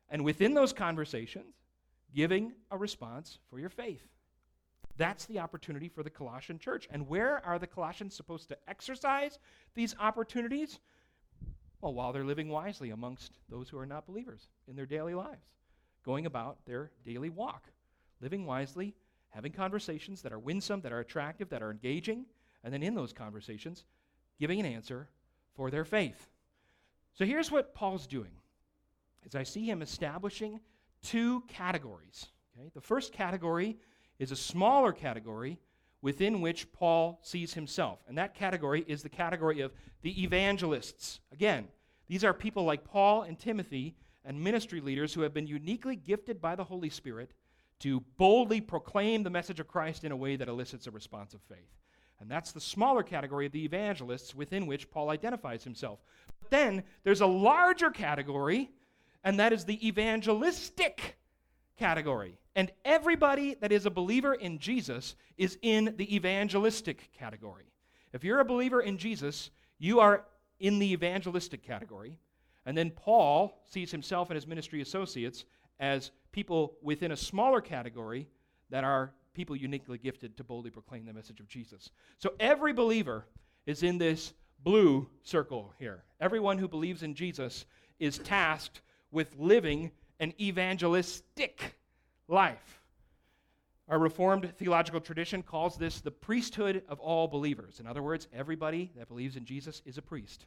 And 0.08 0.24
within 0.24 0.54
those 0.54 0.72
conversations, 0.72 1.54
giving 2.14 2.52
a 2.70 2.78
response 2.78 3.38
for 3.48 3.58
your 3.58 3.68
faith. 3.68 4.06
That's 4.96 5.26
the 5.26 5.38
opportunity 5.38 5.88
for 5.88 6.02
the 6.02 6.10
Colossian 6.10 6.58
church. 6.58 6.88
And 6.90 7.08
where 7.08 7.44
are 7.44 7.58
the 7.58 7.66
Colossians 7.66 8.14
supposed 8.14 8.48
to 8.48 8.58
exercise 8.68 9.38
these 9.74 9.94
opportunities? 9.98 10.80
Well, 11.80 11.94
while 11.94 12.12
they're 12.12 12.24
living 12.24 12.48
wisely 12.48 12.90
amongst 12.90 13.32
those 13.48 13.68
who 13.68 13.78
are 13.78 13.86
not 13.86 14.06
believers 14.06 14.48
in 14.68 14.76
their 14.76 14.86
daily 14.86 15.14
lives, 15.14 15.54
going 16.04 16.26
about 16.26 16.58
their 16.66 16.90
daily 17.04 17.30
walk, 17.30 17.68
living 18.20 18.44
wisely, 18.44 18.94
having 19.30 19.52
conversations 19.52 20.22
that 20.22 20.32
are 20.32 20.38
winsome, 20.38 20.80
that 20.82 20.92
are 20.92 21.00
attractive, 21.00 21.48
that 21.50 21.62
are 21.62 21.70
engaging, 21.70 22.26
and 22.62 22.72
then 22.72 22.82
in 22.82 22.94
those 22.94 23.12
conversations, 23.12 23.84
giving 24.38 24.60
an 24.60 24.66
answer 24.66 25.08
for 25.54 25.70
their 25.70 25.84
faith. 25.84 26.28
So 27.14 27.24
here's 27.24 27.50
what 27.50 27.74
Paul's 27.74 28.06
doing. 28.06 28.32
As 29.24 29.34
I 29.34 29.42
see 29.42 29.68
him 29.68 29.82
establishing 29.82 30.60
two 31.02 31.42
categories. 31.48 32.26
Okay? 32.58 32.70
The 32.74 32.80
first 32.80 33.12
category 33.12 33.78
is 34.18 34.32
a 34.32 34.36
smaller 34.36 34.92
category 34.92 35.58
within 36.02 36.40
which 36.40 36.72
Paul 36.72 37.20
sees 37.22 37.54
himself. 37.54 38.00
And 38.08 38.16
that 38.18 38.34
category 38.34 38.84
is 38.86 39.02
the 39.02 39.08
category 39.08 39.60
of 39.60 39.72
the 40.02 40.22
evangelists. 40.22 41.20
Again, 41.32 41.68
these 42.08 42.24
are 42.24 42.34
people 42.34 42.64
like 42.64 42.84
Paul 42.84 43.22
and 43.22 43.38
Timothy 43.38 43.96
and 44.24 44.42
ministry 44.42 44.80
leaders 44.80 45.14
who 45.14 45.20
have 45.22 45.34
been 45.34 45.46
uniquely 45.46 45.96
gifted 45.96 46.40
by 46.40 46.56
the 46.56 46.64
Holy 46.64 46.90
Spirit 46.90 47.32
to 47.80 48.00
boldly 48.18 48.60
proclaim 48.60 49.22
the 49.22 49.30
message 49.30 49.60
of 49.60 49.68
Christ 49.68 50.04
in 50.04 50.12
a 50.12 50.16
way 50.16 50.36
that 50.36 50.48
elicits 50.48 50.86
a 50.86 50.90
response 50.90 51.34
of 51.34 51.40
faith. 51.42 51.76
And 52.20 52.30
that's 52.30 52.52
the 52.52 52.60
smaller 52.60 53.02
category 53.02 53.46
of 53.46 53.52
the 53.52 53.64
evangelists 53.64 54.34
within 54.34 54.66
which 54.66 54.90
Paul 54.90 55.08
identifies 55.08 55.64
himself. 55.64 56.00
But 56.40 56.50
then 56.50 56.82
there's 57.02 57.22
a 57.22 57.26
larger 57.26 57.90
category, 57.90 58.70
and 59.24 59.40
that 59.40 59.54
is 59.54 59.64
the 59.64 59.86
evangelistic 59.86 61.16
category. 61.78 62.39
And 62.56 62.70
everybody 62.84 63.54
that 63.60 63.72
is 63.72 63.86
a 63.86 63.90
believer 63.90 64.34
in 64.34 64.58
Jesus 64.58 65.14
is 65.36 65.58
in 65.62 65.94
the 65.96 66.14
evangelistic 66.14 67.12
category. 67.12 67.72
If 68.12 68.24
you're 68.24 68.40
a 68.40 68.44
believer 68.44 68.80
in 68.80 68.98
Jesus, 68.98 69.50
you 69.78 70.00
are 70.00 70.24
in 70.58 70.78
the 70.78 70.92
evangelistic 70.92 71.62
category. 71.62 72.16
And 72.66 72.76
then 72.76 72.90
Paul 72.90 73.62
sees 73.66 73.90
himself 73.90 74.30
and 74.30 74.34
his 74.34 74.46
ministry 74.46 74.80
associates 74.80 75.44
as 75.78 76.10
people 76.32 76.74
within 76.82 77.12
a 77.12 77.16
smaller 77.16 77.60
category 77.60 78.28
that 78.70 78.84
are 78.84 79.12
people 79.32 79.56
uniquely 79.56 79.98
gifted 79.98 80.36
to 80.36 80.44
boldly 80.44 80.70
proclaim 80.70 81.06
the 81.06 81.12
message 81.12 81.40
of 81.40 81.48
Jesus. 81.48 81.90
So 82.18 82.34
every 82.38 82.72
believer 82.72 83.26
is 83.66 83.82
in 83.82 83.98
this 83.98 84.34
blue 84.62 85.08
circle 85.22 85.72
here. 85.78 86.04
Everyone 86.20 86.58
who 86.58 86.68
believes 86.68 87.02
in 87.02 87.14
Jesus 87.14 87.64
is 87.98 88.18
tasked 88.18 88.82
with 89.10 89.34
living 89.38 89.90
an 90.18 90.34
evangelistic 90.40 91.79
life. 92.30 92.80
Our 93.88 93.98
Reformed 93.98 94.52
theological 94.56 95.00
tradition 95.00 95.42
calls 95.42 95.76
this 95.76 96.00
the 96.00 96.12
priesthood 96.12 96.82
of 96.88 97.00
all 97.00 97.26
believers. 97.26 97.80
In 97.80 97.86
other 97.86 98.02
words, 98.02 98.28
everybody 98.32 98.92
that 98.96 99.08
believes 99.08 99.36
in 99.36 99.44
Jesus 99.44 99.82
is 99.84 99.98
a 99.98 100.02
priest. 100.02 100.46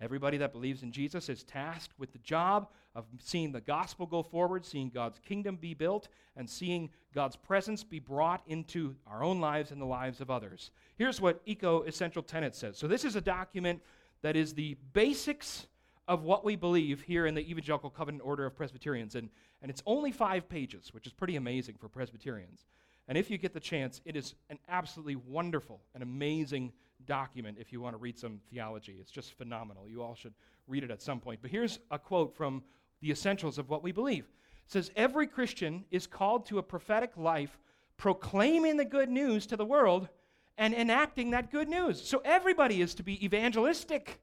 Everybody 0.00 0.38
that 0.38 0.52
believes 0.52 0.82
in 0.82 0.90
Jesus 0.90 1.28
is 1.28 1.44
tasked 1.44 1.94
with 1.98 2.12
the 2.12 2.18
job 2.18 2.68
of 2.96 3.04
seeing 3.20 3.52
the 3.52 3.60
gospel 3.60 4.06
go 4.06 4.24
forward, 4.24 4.66
seeing 4.66 4.90
God's 4.90 5.20
kingdom 5.20 5.54
be 5.54 5.72
built, 5.72 6.08
and 6.36 6.50
seeing 6.50 6.90
God's 7.14 7.36
presence 7.36 7.84
be 7.84 8.00
brought 8.00 8.42
into 8.48 8.96
our 9.06 9.22
own 9.22 9.40
lives 9.40 9.70
and 9.70 9.80
the 9.80 9.86
lives 9.86 10.20
of 10.20 10.30
others. 10.30 10.72
Here's 10.96 11.20
what 11.20 11.40
Eco 11.46 11.82
Essential 11.82 12.24
Tenet 12.24 12.56
says. 12.56 12.76
So, 12.76 12.88
this 12.88 13.04
is 13.04 13.14
a 13.14 13.20
document 13.20 13.80
that 14.22 14.34
is 14.34 14.52
the 14.52 14.76
basics 14.92 15.68
of 16.06 16.22
what 16.22 16.44
we 16.44 16.56
believe 16.56 17.02
here 17.02 17.26
in 17.26 17.34
the 17.34 17.48
Evangelical 17.48 17.88
Covenant 17.90 18.22
Order 18.24 18.46
of 18.46 18.56
Presbyterians. 18.56 19.14
And, 19.14 19.30
and 19.64 19.70
it's 19.70 19.82
only 19.86 20.12
five 20.12 20.46
pages, 20.46 20.92
which 20.92 21.06
is 21.06 21.14
pretty 21.14 21.36
amazing 21.36 21.76
for 21.80 21.88
Presbyterians. 21.88 22.66
And 23.08 23.16
if 23.16 23.30
you 23.30 23.38
get 23.38 23.54
the 23.54 23.60
chance, 23.60 24.02
it 24.04 24.14
is 24.14 24.34
an 24.50 24.58
absolutely 24.68 25.16
wonderful 25.16 25.80
and 25.94 26.02
amazing 26.02 26.70
document 27.06 27.56
if 27.58 27.72
you 27.72 27.80
want 27.80 27.94
to 27.94 27.98
read 27.98 28.18
some 28.18 28.42
theology. 28.50 28.98
It's 29.00 29.10
just 29.10 29.32
phenomenal. 29.32 29.88
You 29.88 30.02
all 30.02 30.14
should 30.14 30.34
read 30.66 30.84
it 30.84 30.90
at 30.90 31.00
some 31.00 31.18
point. 31.18 31.40
But 31.40 31.50
here's 31.50 31.78
a 31.90 31.98
quote 31.98 32.36
from 32.36 32.62
the 33.00 33.10
essentials 33.10 33.56
of 33.56 33.70
what 33.70 33.82
we 33.82 33.90
believe. 33.90 34.24
It 34.66 34.70
says 34.70 34.90
every 34.96 35.26
Christian 35.26 35.86
is 35.90 36.06
called 36.06 36.44
to 36.48 36.58
a 36.58 36.62
prophetic 36.62 37.16
life 37.16 37.58
proclaiming 37.96 38.76
the 38.76 38.84
good 38.84 39.08
news 39.08 39.46
to 39.46 39.56
the 39.56 39.64
world 39.64 40.10
and 40.58 40.74
enacting 40.74 41.30
that 41.30 41.50
good 41.50 41.70
news. 41.70 42.06
So 42.06 42.20
everybody 42.22 42.82
is 42.82 42.94
to 42.96 43.02
be 43.02 43.24
evangelistic 43.24 44.20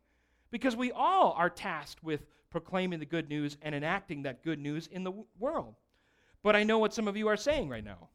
because 0.52 0.76
we 0.76 0.92
all 0.92 1.34
are 1.36 1.50
tasked 1.50 2.04
with 2.04 2.28
proclaiming 2.52 3.00
the 3.00 3.06
good 3.06 3.30
news 3.30 3.58
and 3.62 3.74
enacting 3.74 4.24
that 4.24 4.44
good 4.44 4.60
news 4.60 4.88
in 4.88 5.04
the 5.04 5.10
w- 5.10 5.26
world. 5.40 5.76
But 6.44 6.56
I 6.56 6.64
know 6.64 6.78
what 6.78 6.94
some 6.94 7.08
of 7.08 7.18
you 7.18 7.28
are 7.28 7.38
saying 7.38 7.70
right 7.70 7.84
now. 7.84 8.10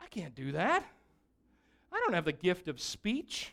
I 0.00 0.06
can't 0.06 0.34
do 0.34 0.52
that. 0.52 0.84
I 1.92 2.00
don't 2.00 2.14
have 2.14 2.24
the 2.24 2.32
gift 2.32 2.66
of 2.66 2.80
speech. 2.80 3.52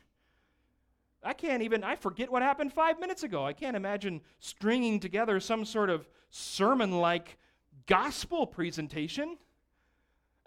I 1.23 1.33
can't 1.33 1.61
even, 1.61 1.83
I 1.83 1.95
forget 1.95 2.31
what 2.31 2.41
happened 2.41 2.71
five 2.71 2.99
minutes 2.99 3.23
ago. 3.23 3.45
I 3.45 3.53
can't 3.53 3.75
imagine 3.75 4.21
stringing 4.39 4.99
together 4.99 5.39
some 5.39 5.65
sort 5.65 5.89
of 5.89 6.07
sermon 6.29 6.99
like 6.99 7.37
gospel 7.85 8.47
presentation. 8.47 9.37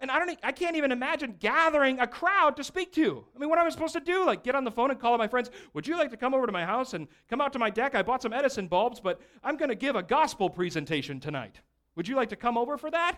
And 0.03 0.11
I 0.11 0.19
don't 0.19 0.37
I 0.43 0.51
can't 0.51 0.75
even 0.75 0.91
imagine 0.91 1.37
gathering 1.39 2.01
a 2.01 2.05
crowd 2.05 2.57
to 2.57 2.63
speak 2.63 2.91
to. 2.91 3.25
I 3.33 3.39
mean, 3.39 3.49
what 3.49 3.57
am 3.57 3.65
I 3.65 3.69
supposed 3.69 3.93
to 3.93 4.01
do? 4.01 4.25
Like 4.25 4.43
get 4.43 4.53
on 4.53 4.65
the 4.65 4.69
phone 4.69 4.91
and 4.91 4.99
call 4.99 5.17
my 5.17 5.29
friends, 5.29 5.49
"Would 5.73 5.87
you 5.87 5.95
like 5.97 6.11
to 6.11 6.17
come 6.17 6.33
over 6.33 6.45
to 6.45 6.51
my 6.51 6.65
house 6.65 6.93
and 6.93 7.07
come 7.29 7.39
out 7.39 7.53
to 7.53 7.59
my 7.59 7.69
deck? 7.69 7.95
I 7.95 8.01
bought 8.01 8.21
some 8.21 8.33
Edison 8.33 8.67
bulbs, 8.67 8.99
but 8.99 9.21
I'm 9.45 9.55
going 9.55 9.69
to 9.69 9.75
give 9.75 9.95
a 9.95 10.03
gospel 10.03 10.49
presentation 10.49 11.21
tonight. 11.21 11.61
Would 11.95 12.09
you 12.09 12.17
like 12.17 12.27
to 12.29 12.35
come 12.35 12.57
over 12.57 12.77
for 12.77 12.91
that?" 12.91 13.17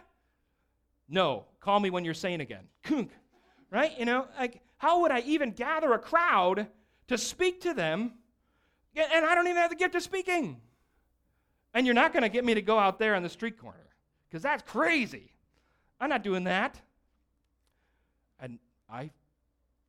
No. 1.09 1.45
Call 1.59 1.79
me 1.79 1.89
when 1.89 2.05
you're 2.05 2.13
sane 2.13 2.39
again. 2.39 2.67
Kunk. 2.83 3.09
Right? 3.71 3.97
You 3.97 4.05
know, 4.05 4.27
like 4.39 4.61
how 4.77 5.01
would 5.01 5.11
I 5.11 5.21
even 5.21 5.53
gather 5.53 5.91
a 5.93 5.99
crowd 5.99 6.67
to 7.07 7.17
speak 7.17 7.61
to 7.61 7.73
them 7.73 8.13
and 8.95 9.25
I 9.25 9.33
don't 9.33 9.47
even 9.47 9.57
have 9.57 9.71
the 9.71 9.75
gift 9.75 9.95
of 9.95 10.03
speaking? 10.03 10.61
And 11.73 11.87
you're 11.87 11.95
not 11.95 12.13
going 12.13 12.21
to 12.21 12.29
get 12.29 12.45
me 12.45 12.53
to 12.53 12.61
go 12.61 12.77
out 12.77 12.99
there 12.99 13.15
on 13.15 13.23
the 13.23 13.29
street 13.29 13.57
corner 13.57 13.89
because 14.29 14.43
that's 14.43 14.61
crazy. 14.61 15.34
I'm 15.99 16.09
not 16.09 16.23
doing 16.23 16.43
that. 16.45 16.79
And 18.39 18.59
I 18.89 19.11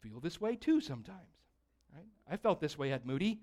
feel 0.01 0.21
this 0.21 0.41
way 0.41 0.57
too 0.57 0.81
sometimes. 0.81 1.19
Right? 1.95 2.07
I 2.31 2.37
felt 2.37 2.61
this 2.61 2.79
way 2.79 2.93
at 2.93 3.05
Moody. 3.05 3.41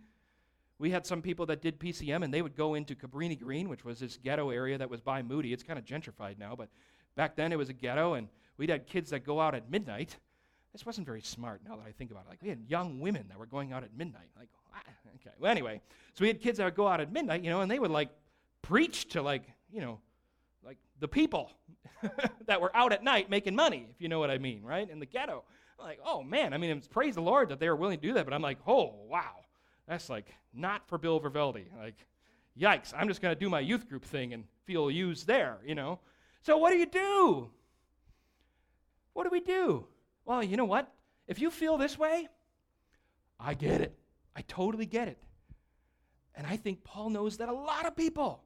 We 0.80 0.90
had 0.90 1.06
some 1.06 1.22
people 1.22 1.46
that 1.48 1.62
did 1.62 1.80
PCM, 1.80 2.24
and 2.24 2.34
they 2.34 2.42
would 2.42 2.56
go 2.56 2.74
into 2.74 2.96
Cabrini 2.96 3.40
Green, 3.40 3.70
which 3.70 3.86
was 3.86 4.00
this 4.00 4.18
ghetto 4.18 4.50
area 4.50 4.78
that 4.78 4.90
was 4.90 5.02
by 5.02 5.22
Moody. 5.22 5.54
It's 5.54 5.64
kind 5.64 5.78
of 5.78 5.86
gentrified 5.86 6.38
now, 6.40 6.56
but 6.56 6.70
back 7.16 7.36
then 7.36 7.52
it 7.52 7.58
was 7.58 7.70
a 7.70 7.74
ghetto, 7.74 8.16
and 8.16 8.28
we'd 8.58 8.70
had 8.70 8.88
kids 8.88 9.12
that 9.12 9.24
go 9.24 9.40
out 9.40 9.56
at 9.56 9.70
midnight. 9.70 10.18
This 10.74 10.86
wasn't 10.86 11.06
very 11.06 11.22
smart 11.22 11.62
now 11.68 11.76
that 11.76 11.86
I 11.88 11.92
think 11.92 12.12
about 12.12 12.26
it. 12.26 12.30
Like, 12.30 12.42
we 12.42 12.50
had 12.50 12.64
young 12.68 13.00
women 13.00 13.26
that 13.30 13.38
were 13.38 13.46
going 13.46 13.72
out 13.72 13.84
at 13.84 13.96
midnight. 13.96 14.30
Like, 14.38 14.50
ah, 14.74 14.82
okay. 15.22 15.36
Well, 15.40 15.52
anyway, 15.52 15.80
so 16.16 16.24
we 16.24 16.28
had 16.28 16.42
kids 16.42 16.58
that 16.58 16.66
would 16.66 16.76
go 16.76 16.88
out 16.88 17.00
at 17.00 17.12
midnight, 17.12 17.44
you 17.44 17.52
know, 17.52 17.62
and 17.62 17.70
they 17.70 17.80
would, 17.80 17.92
like, 17.92 18.10
preach 18.64 19.10
to, 19.10 19.22
like, 19.22 19.44
you 19.72 19.82
know, 19.82 20.00
the 21.04 21.08
people 21.10 21.52
that 22.48 22.62
were 22.62 22.74
out 22.76 22.94
at 22.94 23.04
night 23.04 23.30
making 23.30 23.56
money, 23.56 23.90
if 23.92 24.02
you 24.02 24.08
know 24.08 24.20
what 24.20 24.32
I 24.32 24.38
mean, 24.38 24.64
right? 24.64 24.90
In 24.90 25.00
the 25.00 25.06
ghetto. 25.06 25.44
I'm 25.78 25.86
like, 25.86 26.00
oh 26.04 26.24
man, 26.24 26.54
I 26.54 26.58
mean, 26.58 26.82
praise 26.90 27.16
the 27.16 27.22
Lord 27.22 27.50
that 27.50 27.60
they 27.60 27.68
were 27.68 27.76
willing 27.76 28.00
to 28.00 28.08
do 28.08 28.14
that, 28.14 28.24
but 28.24 28.34
I'm 28.34 28.42
like, 28.42 28.58
oh 28.66 28.96
wow, 29.10 29.44
that's 29.86 30.10
like 30.10 30.34
not 30.54 30.88
for 30.88 30.98
Bill 30.98 31.20
Verveldi. 31.20 31.66
Like, 31.78 31.98
yikes, 32.58 32.94
I'm 32.98 33.10
just 33.10 33.22
going 33.22 33.36
to 33.36 33.40
do 33.40 33.50
my 33.50 33.60
youth 33.60 33.90
group 33.90 34.06
thing 34.06 34.34
and 34.34 34.46
feel 34.64 34.90
used 34.90 35.28
there, 35.28 35.58
you 35.66 35.76
know? 35.76 36.00
So 36.42 36.58
what 36.58 36.72
do 36.72 36.78
you 36.78 36.86
do? 36.86 37.50
What 39.12 39.26
do 39.26 39.30
we 39.30 39.42
do? 39.42 39.86
Well, 40.24 40.42
you 40.42 40.56
know 40.56 40.66
what? 40.66 40.90
If 41.28 41.40
you 41.40 41.52
feel 41.52 41.78
this 41.78 42.00
way, 42.00 42.30
I 43.38 43.56
get 43.56 43.82
it. 43.82 43.94
I 44.38 44.42
totally 44.48 44.86
get 44.86 45.10
it. 45.10 45.22
And 46.34 46.48
I 46.48 46.56
think 46.56 46.86
Paul 46.86 47.10
knows 47.10 47.38
that 47.38 47.50
a 47.50 47.54
lot 47.54 47.86
of 47.86 47.94
people 47.94 48.42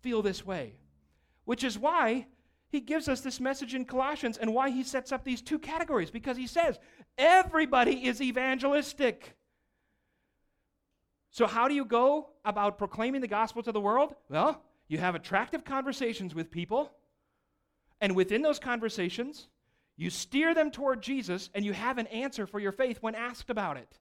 feel 0.00 0.22
this 0.22 0.46
way 0.46 0.76
which 1.50 1.64
is 1.64 1.76
why 1.76 2.28
he 2.68 2.78
gives 2.78 3.08
us 3.08 3.22
this 3.22 3.40
message 3.40 3.74
in 3.74 3.84
Colossians 3.84 4.38
and 4.38 4.54
why 4.54 4.70
he 4.70 4.84
sets 4.84 5.10
up 5.10 5.24
these 5.24 5.42
two 5.42 5.58
categories 5.58 6.08
because 6.08 6.36
he 6.36 6.46
says 6.46 6.78
everybody 7.18 8.06
is 8.06 8.22
evangelistic. 8.22 9.34
So, 11.32 11.48
how 11.48 11.66
do 11.66 11.74
you 11.74 11.84
go 11.84 12.28
about 12.44 12.78
proclaiming 12.78 13.20
the 13.20 13.26
gospel 13.26 13.64
to 13.64 13.72
the 13.72 13.80
world? 13.80 14.14
Well, 14.28 14.62
you 14.86 14.98
have 14.98 15.16
attractive 15.16 15.64
conversations 15.64 16.36
with 16.36 16.52
people, 16.52 16.92
and 18.00 18.14
within 18.14 18.42
those 18.42 18.60
conversations, 18.60 19.48
you 19.96 20.08
steer 20.08 20.54
them 20.54 20.70
toward 20.70 21.02
Jesus 21.02 21.50
and 21.52 21.64
you 21.64 21.72
have 21.72 21.98
an 21.98 22.06
answer 22.06 22.46
for 22.46 22.60
your 22.60 22.70
faith 22.70 22.98
when 23.00 23.16
asked 23.16 23.50
about 23.50 23.76
it. 23.76 23.98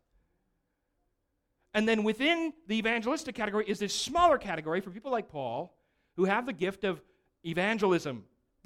And 1.74 1.90
then 1.90 2.04
within 2.04 2.54
the 2.68 2.78
evangelistic 2.78 3.34
category 3.34 3.66
is 3.68 3.80
this 3.80 3.96
smaller 3.96 4.38
category 4.38 4.82
for 4.82 4.92
people 4.92 5.12
like 5.12 5.30
Paul 5.30 5.76
who 6.16 6.26
have 6.26 6.46
the 6.46 6.54
gift 6.54 6.84
of 6.84 7.02
evangelism, 7.46 8.24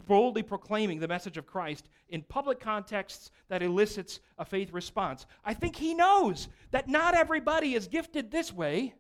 boldly 0.08 0.44
proclaiming 0.44 1.00
the 1.00 1.08
message 1.08 1.38
of 1.38 1.46
Christ 1.46 1.88
in 2.10 2.24
public 2.24 2.60
contexts 2.60 3.32
that 3.48 3.64
elicits 3.64 4.20
a 4.38 4.46
faith 4.46 4.74
response. 4.74 5.26
I 5.46 5.54
think 5.54 5.76
he 5.76 5.94
knows 5.94 6.48
that 6.72 6.88
not 6.88 7.14
everybody 7.14 7.74
is 7.74 7.88
gifted 7.88 8.32
this 8.32 8.52
way, 8.52 8.96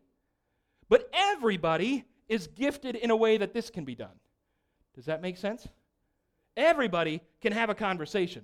but 0.89 1.10
everybody 1.13 2.06
is 2.27 2.48
gifted 2.48 2.96
in 2.96 3.12
a 3.12 3.15
way 3.15 3.38
that 3.38 3.53
this 3.53 3.70
can 3.70 3.86
be 3.86 3.96
done. 3.96 4.20
Does 4.96 5.06
that 5.06 5.22
make 5.22 5.38
sense? 5.38 5.68
Everybody 6.56 7.22
can 7.42 7.51
have 7.51 7.70
a 7.70 7.75
conversation. 7.75 8.44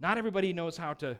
Not 0.00 0.16
everybody 0.18 0.52
knows 0.52 0.76
how 0.76 0.94
to 0.94 1.18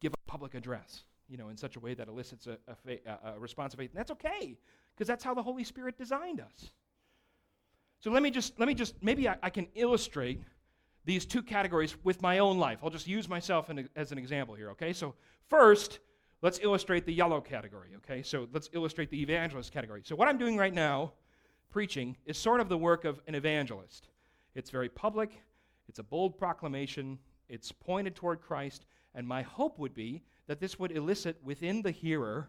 give 0.00 0.12
a 0.12 0.30
public 0.30 0.54
address, 0.54 1.04
you 1.28 1.36
know, 1.36 1.48
in 1.48 1.56
such 1.56 1.76
a 1.76 1.80
way 1.80 1.94
that 1.94 2.08
elicits 2.08 2.46
a, 2.48 2.58
a, 2.68 2.74
fa- 2.74 3.18
a 3.24 3.38
response 3.38 3.72
of 3.74 3.78
faith. 3.78 3.90
And 3.90 3.98
that's 3.98 4.10
okay, 4.10 4.58
because 4.94 5.06
that's 5.06 5.24
how 5.24 5.34
the 5.34 5.42
Holy 5.42 5.64
Spirit 5.64 5.96
designed 5.96 6.40
us. 6.40 6.72
So 8.02 8.10
let 8.10 8.22
me 8.22 8.32
just, 8.32 8.58
let 8.58 8.66
me 8.66 8.74
just, 8.74 9.00
maybe 9.00 9.28
I, 9.28 9.36
I 9.44 9.50
can 9.50 9.68
illustrate 9.76 10.42
these 11.04 11.24
two 11.24 11.40
categories 11.40 11.96
with 12.02 12.20
my 12.20 12.40
own 12.40 12.58
life. 12.58 12.80
I'll 12.82 12.90
just 12.90 13.06
use 13.06 13.28
myself 13.28 13.70
in, 13.70 13.88
as 13.94 14.10
an 14.10 14.18
example 14.18 14.56
here, 14.56 14.70
okay? 14.70 14.92
So 14.92 15.14
first, 15.48 16.00
let's 16.42 16.58
illustrate 16.62 17.06
the 17.06 17.12
yellow 17.12 17.40
category, 17.40 17.90
okay? 17.98 18.22
So 18.22 18.48
let's 18.52 18.68
illustrate 18.72 19.10
the 19.10 19.22
evangelist 19.22 19.70
category. 19.70 20.02
So 20.04 20.16
what 20.16 20.26
I'm 20.26 20.36
doing 20.36 20.56
right 20.56 20.74
now, 20.74 21.12
preaching, 21.70 22.16
is 22.26 22.36
sort 22.36 22.60
of 22.60 22.68
the 22.68 22.76
work 22.76 23.04
of 23.04 23.20
an 23.28 23.36
evangelist. 23.36 24.08
It's 24.56 24.70
very 24.70 24.88
public, 24.88 25.40
It's 25.88 25.98
a 25.98 26.02
bold 26.04 26.38
proclamation, 26.38 27.18
it's 27.48 27.70
pointed 27.70 28.14
toward 28.14 28.40
Christ, 28.40 28.86
and 29.14 29.26
my 29.26 29.42
hope 29.42 29.78
would 29.78 29.94
be 29.94 30.22
that 30.46 30.60
this 30.60 30.78
would 30.78 30.92
elicit 30.92 31.36
within 31.44 31.82
the 31.82 31.90
hearer 31.90 32.48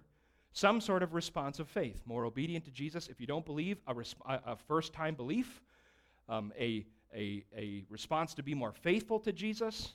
some 0.54 0.80
sort 0.80 1.02
of 1.02 1.14
response 1.14 1.60
of 1.60 1.68
faith, 1.68 2.02
more 2.06 2.26
obedient 2.26 2.64
to 2.66 2.72
Jesus. 2.72 3.08
If 3.08 3.20
you 3.20 3.28
don't 3.28 3.46
believe, 3.46 3.78
a, 3.88 3.94
resp- 3.94 4.22
a 4.26 4.56
first 4.56 4.94
time 4.94 5.16
belief, 5.16 5.62
um, 6.30 6.54
a, 6.58 6.86
a, 7.14 7.44
a 7.58 7.84
response 7.90 8.36
to 8.36 8.44
be 8.44 8.54
more 8.54 8.72
faithful 8.72 9.20
to 9.22 9.34
Jesus, 9.34 9.94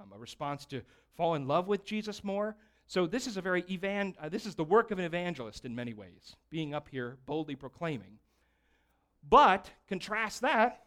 um, 0.00 0.12
a 0.14 0.18
response 0.18 0.66
to 0.66 0.82
fall 1.16 1.34
in 1.34 1.48
love 1.48 1.68
with 1.68 1.84
Jesus 1.84 2.22
more. 2.22 2.54
So 2.86 3.06
this 3.06 3.26
is 3.26 3.38
a 3.38 3.40
very 3.40 3.64
evan- 3.70 4.14
uh, 4.20 4.28
this 4.28 4.44
is 4.44 4.54
the 4.54 4.64
work 4.64 4.90
of 4.90 4.98
an 4.98 5.06
evangelist 5.06 5.64
in 5.64 5.74
many 5.74 5.94
ways, 5.94 6.36
being 6.50 6.74
up 6.74 6.88
here 6.90 7.16
boldly 7.24 7.56
proclaiming. 7.56 8.18
But 9.26 9.70
contrast 9.88 10.42
that 10.42 10.82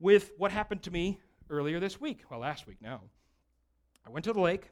with 0.00 0.32
what 0.36 0.50
happened 0.50 0.82
to 0.82 0.90
me 0.90 1.20
earlier 1.48 1.78
this 1.78 2.00
week, 2.00 2.22
well 2.28 2.40
last 2.40 2.66
week 2.66 2.78
now. 2.82 3.02
I 4.04 4.10
went 4.10 4.24
to 4.24 4.32
the 4.32 4.40
lake. 4.40 4.68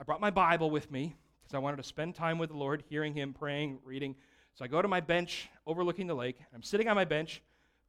I 0.00 0.04
brought 0.04 0.20
my 0.20 0.30
Bible 0.30 0.68
with 0.68 0.90
me 0.90 1.14
because 1.52 1.58
I 1.58 1.62
wanted 1.64 1.76
to 1.76 1.82
spend 1.82 2.14
time 2.14 2.38
with 2.38 2.48
the 2.48 2.56
Lord, 2.56 2.82
hearing 2.88 3.12
him, 3.12 3.34
praying, 3.34 3.78
reading. 3.84 4.14
So 4.54 4.64
I 4.64 4.68
go 4.68 4.80
to 4.80 4.88
my 4.88 5.00
bench 5.00 5.50
overlooking 5.66 6.06
the 6.06 6.14
lake. 6.14 6.38
I'm 6.54 6.62
sitting 6.62 6.88
on 6.88 6.96
my 6.96 7.04
bench. 7.04 7.42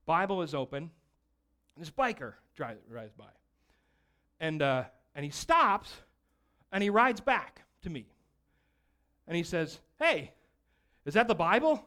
Bible 0.05 0.41
is 0.41 0.53
open. 0.53 0.91
This 1.77 1.89
biker 1.89 2.33
drives, 2.57 2.81
drives 2.89 3.13
by. 3.13 3.29
And, 4.41 4.61
uh, 4.61 4.83
and 5.15 5.23
he 5.23 5.31
stops 5.31 5.93
and 6.73 6.83
he 6.83 6.89
rides 6.89 7.21
back 7.21 7.61
to 7.83 7.89
me. 7.89 8.05
And 9.27 9.37
he 9.37 9.43
says, 9.43 9.79
Hey, 9.97 10.33
is 11.05 11.13
that 11.13 11.29
the 11.29 11.35
Bible? 11.35 11.85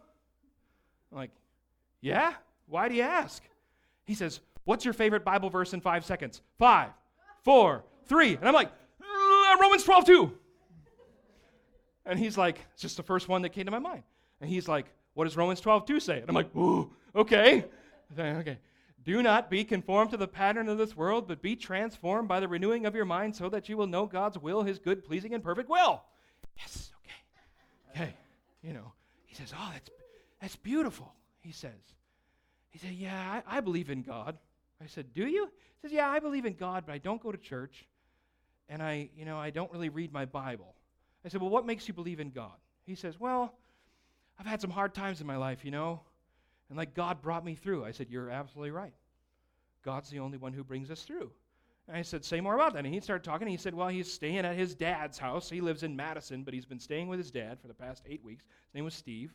I'm 1.12 1.18
like, 1.18 1.30
Yeah? 2.00 2.32
Why 2.68 2.88
do 2.88 2.94
you 2.94 3.02
ask? 3.02 3.42
He 4.06 4.14
says, 4.14 4.40
What's 4.64 4.86
your 4.86 4.94
favorite 4.94 5.26
Bible 5.26 5.50
verse 5.50 5.74
in 5.74 5.82
five 5.82 6.06
seconds? 6.06 6.40
Five, 6.58 6.88
four, 7.44 7.84
three. 8.06 8.34
And 8.34 8.48
I'm 8.48 8.54
like, 8.54 8.72
uh, 9.02 9.56
Romans 9.60 9.84
12, 9.84 10.06
2. 10.06 10.38
And 12.06 12.18
he's 12.18 12.38
like, 12.38 12.60
It's 12.72 12.82
just 12.82 12.96
the 12.96 13.02
first 13.02 13.28
one 13.28 13.42
that 13.42 13.50
came 13.50 13.66
to 13.66 13.70
my 13.70 13.78
mind. 13.78 14.04
And 14.40 14.48
he's 14.48 14.68
like, 14.68 14.86
What 15.14 15.24
does 15.24 15.36
Romans 15.36 15.60
12, 15.60 15.86
2 15.86 16.00
say? 16.00 16.20
And 16.20 16.28
I'm 16.28 16.34
like, 16.34 16.54
Ooh, 16.56 16.90
okay. 17.14 17.64
Okay. 18.18 18.58
Do 19.04 19.22
not 19.22 19.50
be 19.50 19.62
conformed 19.64 20.10
to 20.10 20.16
the 20.16 20.26
pattern 20.26 20.68
of 20.68 20.78
this 20.78 20.96
world, 20.96 21.28
but 21.28 21.40
be 21.40 21.54
transformed 21.54 22.26
by 22.26 22.40
the 22.40 22.48
renewing 22.48 22.86
of 22.86 22.94
your 22.96 23.04
mind 23.04 23.36
so 23.36 23.48
that 23.48 23.68
you 23.68 23.76
will 23.76 23.86
know 23.86 24.06
God's 24.06 24.38
will, 24.38 24.64
his 24.64 24.78
good, 24.80 25.04
pleasing, 25.04 25.32
and 25.32 25.42
perfect 25.42 25.68
will. 25.68 26.02
Yes, 26.56 26.90
okay. 27.04 28.02
Okay. 28.02 28.14
You 28.62 28.72
know, 28.72 28.92
he 29.24 29.34
says, 29.34 29.52
Oh, 29.56 29.70
that's, 29.72 29.90
that's 30.40 30.56
beautiful, 30.56 31.12
he 31.40 31.52
says. 31.52 31.70
He 32.70 32.78
said, 32.78 32.92
Yeah, 32.92 33.42
I, 33.46 33.58
I 33.58 33.60
believe 33.60 33.90
in 33.90 34.02
God. 34.02 34.36
I 34.82 34.86
said, 34.86 35.14
Do 35.14 35.26
you? 35.26 35.46
He 35.46 35.88
says, 35.88 35.92
Yeah, 35.92 36.08
I 36.08 36.18
believe 36.18 36.44
in 36.44 36.54
God, 36.54 36.84
but 36.86 36.92
I 36.92 36.98
don't 36.98 37.22
go 37.22 37.32
to 37.32 37.38
church. 37.38 37.86
And 38.68 38.82
I, 38.82 39.10
you 39.16 39.24
know, 39.24 39.38
I 39.38 39.50
don't 39.50 39.72
really 39.72 39.88
read 39.88 40.12
my 40.12 40.24
Bible. 40.24 40.74
I 41.26 41.28
said, 41.28 41.40
Well, 41.40 41.50
what 41.50 41.66
makes 41.66 41.88
you 41.88 41.94
believe 41.94 42.20
in 42.20 42.30
God? 42.30 42.54
He 42.84 42.94
says, 42.94 43.18
Well, 43.18 43.52
I've 44.38 44.46
had 44.46 44.60
some 44.60 44.70
hard 44.70 44.94
times 44.94 45.20
in 45.20 45.26
my 45.26 45.36
life, 45.36 45.64
you 45.64 45.70
know. 45.70 46.00
And 46.68 46.78
like 46.78 46.94
God 46.94 47.20
brought 47.20 47.44
me 47.44 47.54
through. 47.54 47.84
I 47.84 47.90
said, 47.90 48.06
You're 48.08 48.30
absolutely 48.30 48.70
right. 48.70 48.94
God's 49.84 50.08
the 50.08 50.20
only 50.20 50.38
one 50.38 50.52
who 50.52 50.64
brings 50.64 50.90
us 50.90 51.02
through. 51.02 51.30
And 51.88 51.96
I 51.96 52.02
said, 52.02 52.24
Say 52.24 52.40
more 52.40 52.54
about 52.54 52.74
that. 52.74 52.84
And 52.84 52.94
he 52.94 53.00
started 53.00 53.24
talking. 53.24 53.48
he 53.48 53.56
said, 53.56 53.74
Well, 53.74 53.88
he's 53.88 54.12
staying 54.12 54.38
at 54.38 54.54
his 54.54 54.74
dad's 54.74 55.18
house. 55.18 55.50
He 55.50 55.60
lives 55.60 55.82
in 55.82 55.96
Madison, 55.96 56.44
but 56.44 56.54
he's 56.54 56.64
been 56.64 56.80
staying 56.80 57.08
with 57.08 57.18
his 57.18 57.30
dad 57.30 57.58
for 57.60 57.66
the 57.66 57.74
past 57.74 58.04
eight 58.08 58.22
weeks. 58.24 58.44
His 58.68 58.74
name 58.74 58.84
was 58.84 58.94
Steve. 58.94 59.34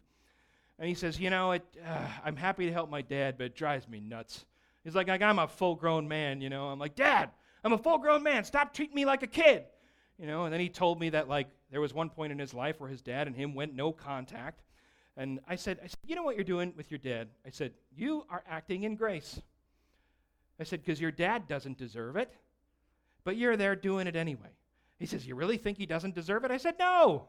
And 0.80 0.88
he 0.88 0.96
says, 0.96 1.20
You 1.20 1.30
know, 1.30 1.52
it, 1.52 1.64
uh, 1.86 2.08
I'm 2.24 2.38
happy 2.38 2.66
to 2.66 2.72
help 2.72 2.90
my 2.90 3.02
dad, 3.02 3.36
but 3.38 3.46
it 3.46 3.56
drives 3.56 3.88
me 3.88 4.00
nuts. 4.00 4.46
He's 4.84 4.96
like, 4.96 5.08
like, 5.08 5.22
I'm 5.22 5.40
a 5.40 5.48
full 5.48 5.76
grown 5.76 6.08
man, 6.08 6.42
you 6.42 6.50
know. 6.50 6.68
I'm 6.68 6.80
like, 6.80 6.96
Dad, 6.96 7.30
I'm 7.64 7.74
a 7.74 7.78
full 7.78 8.00
grown 8.00 8.24
man. 8.24 8.44
Stop 8.44 8.74
treating 8.74 8.96
me 8.96 9.06
like 9.06 9.22
a 9.22 9.28
kid. 9.28 9.66
You 10.22 10.28
know, 10.28 10.46
and 10.46 10.54
then 10.54 10.60
he 10.60 10.70
told 10.70 11.00
me 11.00 11.10
that, 11.10 11.28
like, 11.28 11.48
there 11.72 11.82
was 11.82 11.96
one 11.96 12.08
point 12.08 12.32
in 12.32 12.38
his 12.38 12.54
life 12.54 12.80
where 12.80 12.88
his 12.88 13.02
dad 13.02 13.26
and 13.26 13.36
him 13.36 13.56
went 13.56 13.74
no 13.74 13.92
contact. 13.92 14.62
And 15.18 15.40
I 15.48 15.56
said, 15.56 15.80
I 15.84 15.88
said, 15.88 15.98
You 16.06 16.16
know 16.16 16.22
what 16.22 16.36
you're 16.36 16.44
doing 16.44 16.74
with 16.78 16.92
your 16.92 17.00
dad? 17.00 17.30
I 17.44 17.50
said, 17.50 17.74
You 17.92 18.24
are 18.30 18.44
acting 18.48 18.84
in 18.84 18.96
grace. 18.96 19.42
I 20.60 20.64
said, 20.64 20.86
Because 20.86 21.02
your 21.02 21.10
dad 21.10 21.48
doesn't 21.48 21.80
deserve 21.80 22.18
it, 22.18 22.32
but 23.24 23.36
you're 23.36 23.58
there 23.58 23.76
doing 23.76 24.06
it 24.06 24.16
anyway. 24.16 24.50
He 25.00 25.08
says, 25.08 25.26
You 25.26 25.34
really 25.34 25.58
think 25.58 25.80
he 25.80 25.88
doesn't 25.88 26.14
deserve 26.14 26.46
it? 26.46 26.52
I 26.52 26.58
said, 26.58 26.76
No, 26.78 27.26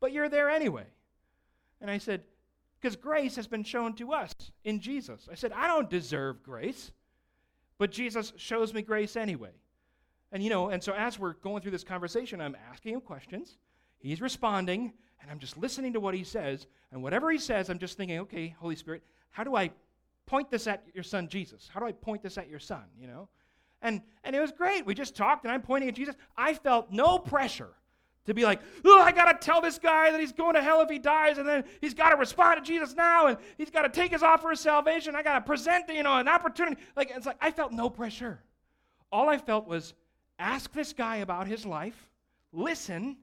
but 0.00 0.10
you're 0.10 0.28
there 0.28 0.50
anyway. 0.50 0.86
And 1.80 1.88
I 1.88 1.98
said, 1.98 2.24
Because 2.80 2.96
grace 2.96 3.36
has 3.36 3.46
been 3.46 3.62
shown 3.62 3.94
to 3.94 4.12
us 4.12 4.34
in 4.64 4.80
Jesus. 4.80 5.28
I 5.30 5.36
said, 5.36 5.52
I 5.52 5.68
don't 5.68 5.88
deserve 5.88 6.42
grace, 6.42 6.90
but 7.78 7.92
Jesus 7.92 8.32
shows 8.36 8.74
me 8.74 8.82
grace 8.82 9.14
anyway. 9.14 9.52
And 10.34 10.42
you 10.42 10.50
know, 10.50 10.68
and 10.68 10.82
so 10.82 10.92
as 10.92 11.16
we're 11.16 11.34
going 11.34 11.62
through 11.62 11.70
this 11.70 11.84
conversation, 11.84 12.40
I'm 12.40 12.56
asking 12.70 12.94
him 12.94 13.00
questions. 13.00 13.56
He's 13.98 14.20
responding, 14.20 14.92
and 15.22 15.30
I'm 15.30 15.38
just 15.38 15.56
listening 15.56 15.92
to 15.92 16.00
what 16.00 16.12
he 16.12 16.24
says. 16.24 16.66
And 16.90 17.04
whatever 17.04 17.30
he 17.30 17.38
says, 17.38 17.70
I'm 17.70 17.78
just 17.78 17.96
thinking, 17.96 18.18
okay, 18.18 18.54
Holy 18.58 18.74
Spirit, 18.74 19.04
how 19.30 19.44
do 19.44 19.54
I 19.54 19.70
point 20.26 20.50
this 20.50 20.66
at 20.66 20.82
your 20.92 21.04
son 21.04 21.28
Jesus? 21.28 21.70
How 21.72 21.78
do 21.78 21.86
I 21.86 21.92
point 21.92 22.20
this 22.20 22.36
at 22.36 22.50
your 22.50 22.58
son, 22.58 22.82
you 23.00 23.06
know? 23.06 23.28
And, 23.80 24.02
and 24.24 24.34
it 24.34 24.40
was 24.40 24.50
great. 24.50 24.84
We 24.84 24.92
just 24.92 25.14
talked, 25.14 25.44
and 25.44 25.52
I'm 25.52 25.62
pointing 25.62 25.88
at 25.88 25.94
Jesus. 25.94 26.16
I 26.36 26.54
felt 26.54 26.90
no 26.90 27.16
pressure 27.16 27.70
to 28.26 28.34
be 28.34 28.42
like, 28.42 28.60
oh, 28.84 29.02
I 29.02 29.12
got 29.12 29.30
to 29.30 29.38
tell 29.38 29.60
this 29.60 29.78
guy 29.78 30.10
that 30.10 30.18
he's 30.18 30.32
going 30.32 30.54
to 30.54 30.62
hell 30.62 30.80
if 30.80 30.90
he 30.90 30.98
dies, 30.98 31.38
and 31.38 31.48
then 31.48 31.62
he's 31.80 31.94
got 31.94 32.10
to 32.10 32.16
respond 32.16 32.56
to 32.56 32.66
Jesus 32.68 32.96
now, 32.96 33.28
and 33.28 33.38
he's 33.56 33.70
got 33.70 33.82
to 33.82 33.88
take 33.88 34.10
his 34.10 34.24
offer 34.24 34.50
of 34.50 34.58
salvation. 34.58 35.14
I 35.14 35.22
got 35.22 35.34
to 35.34 35.42
present, 35.42 35.84
you 35.90 36.02
know, 36.02 36.16
an 36.16 36.26
opportunity. 36.26 36.82
Like, 36.96 37.12
it's 37.14 37.24
like 37.24 37.36
I 37.40 37.52
felt 37.52 37.70
no 37.70 37.88
pressure. 37.88 38.42
All 39.12 39.28
I 39.28 39.38
felt 39.38 39.68
was 39.68 39.94
ask 40.38 40.72
this 40.72 40.92
guy 40.92 41.16
about 41.16 41.46
his 41.46 41.64
life, 41.64 42.08
listen, 42.52 43.16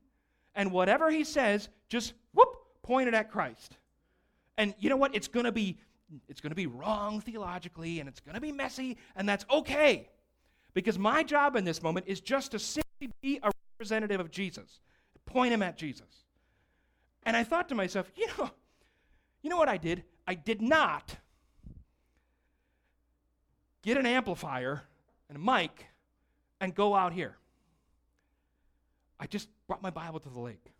and 0.55 0.71
whatever 0.71 1.09
he 1.09 1.23
says, 1.23 1.69
just 1.89 2.13
whoop, 2.33 2.49
point 2.83 3.07
it 3.07 3.13
at 3.13 3.31
Christ. 3.31 3.77
And 4.57 4.73
you 4.79 4.89
know 4.89 4.97
what? 4.97 5.15
It's 5.15 5.27
going 5.27 5.45
to 5.45 5.51
be 5.51 5.77
it's 6.27 6.41
going 6.41 6.51
to 6.51 6.55
be 6.55 6.67
wrong 6.67 7.21
theologically 7.21 8.01
and 8.01 8.09
it's 8.09 8.19
going 8.19 8.35
to 8.35 8.41
be 8.41 8.51
messy 8.51 8.97
and 9.15 9.27
that's 9.27 9.45
okay. 9.49 10.09
Because 10.73 10.99
my 10.99 11.23
job 11.23 11.55
in 11.55 11.63
this 11.63 11.81
moment 11.81 12.05
is 12.07 12.19
just 12.19 12.51
to 12.51 12.59
simply 12.59 13.09
be 13.21 13.39
a 13.43 13.51
representative 13.73 14.19
of 14.19 14.29
Jesus. 14.29 14.79
Point 15.25 15.53
him 15.53 15.61
at 15.61 15.77
Jesus. 15.77 16.25
And 17.23 17.37
I 17.37 17.43
thought 17.45 17.69
to 17.69 17.75
myself, 17.75 18.11
you 18.15 18.27
know, 18.37 18.49
you 19.41 19.49
know 19.49 19.57
what 19.57 19.69
I 19.69 19.77
did? 19.77 20.03
I 20.27 20.33
did 20.33 20.61
not 20.61 21.15
get 23.81 23.97
an 23.97 24.05
amplifier 24.05 24.83
and 25.29 25.37
a 25.37 25.39
mic 25.39 25.85
and 26.61 26.73
go 26.73 26.95
out 26.95 27.11
here. 27.11 27.35
I 29.19 29.27
just 29.27 29.49
brought 29.67 29.81
my 29.81 29.89
Bible 29.89 30.19
to 30.21 30.29
the 30.29 30.39
lake. 30.39 30.71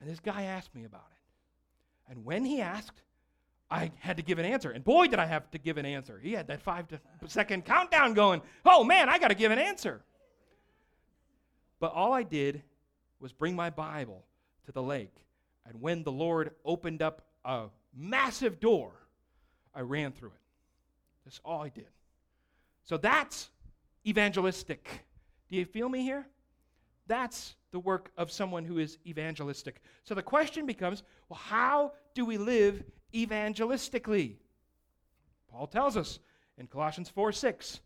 And 0.00 0.08
this 0.08 0.20
guy 0.20 0.44
asked 0.44 0.74
me 0.74 0.84
about 0.84 1.06
it. 1.10 2.12
And 2.12 2.24
when 2.24 2.44
he 2.44 2.60
asked, 2.60 3.02
I 3.70 3.90
had 3.98 4.16
to 4.18 4.22
give 4.22 4.38
an 4.38 4.44
answer. 4.44 4.70
And 4.70 4.84
boy, 4.84 5.08
did 5.08 5.18
I 5.18 5.26
have 5.26 5.50
to 5.50 5.58
give 5.58 5.78
an 5.78 5.86
answer. 5.86 6.18
He 6.22 6.32
had 6.32 6.46
that 6.48 6.62
five 6.62 6.86
second 7.26 7.64
countdown 7.64 8.14
going. 8.14 8.40
Oh 8.64 8.84
man, 8.84 9.08
I 9.08 9.18
got 9.18 9.28
to 9.28 9.34
give 9.34 9.50
an 9.52 9.58
answer. 9.58 10.02
But 11.80 11.92
all 11.92 12.12
I 12.12 12.22
did 12.22 12.62
was 13.20 13.32
bring 13.32 13.56
my 13.56 13.70
Bible 13.70 14.24
to 14.66 14.72
the 14.72 14.82
lake. 14.82 15.14
And 15.66 15.80
when 15.80 16.02
the 16.02 16.12
Lord 16.12 16.52
opened 16.64 17.02
up 17.02 17.22
a 17.44 17.64
massive 17.96 18.60
door, 18.60 18.92
I 19.74 19.80
ran 19.80 20.12
through 20.12 20.30
it. 20.30 20.42
That's 21.24 21.40
all 21.44 21.62
I 21.62 21.70
did. 21.70 21.88
So 22.84 22.98
that's 22.98 23.50
evangelistic. 24.06 25.04
Do 25.48 25.56
you 25.56 25.64
feel 25.64 25.88
me 25.88 26.02
here? 26.02 26.26
That's 27.06 27.56
the 27.70 27.78
work 27.78 28.10
of 28.16 28.30
someone 28.30 28.64
who 28.64 28.78
is 28.78 28.98
evangelistic. 29.06 29.80
So 30.04 30.14
the 30.14 30.22
question 30.22 30.66
becomes 30.66 31.02
well, 31.28 31.40
how 31.42 31.92
do 32.14 32.24
we 32.24 32.38
live 32.38 32.82
evangelistically? 33.12 34.36
Paul 35.50 35.66
tells 35.66 35.96
us 35.96 36.18
in 36.58 36.66
Colossians 36.66 37.08
4 37.08 37.32
6, 37.32 37.80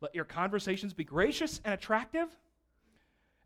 let 0.00 0.14
your 0.14 0.24
conversations 0.24 0.92
be 0.92 1.04
gracious 1.04 1.60
and 1.64 1.72
attractive, 1.72 2.28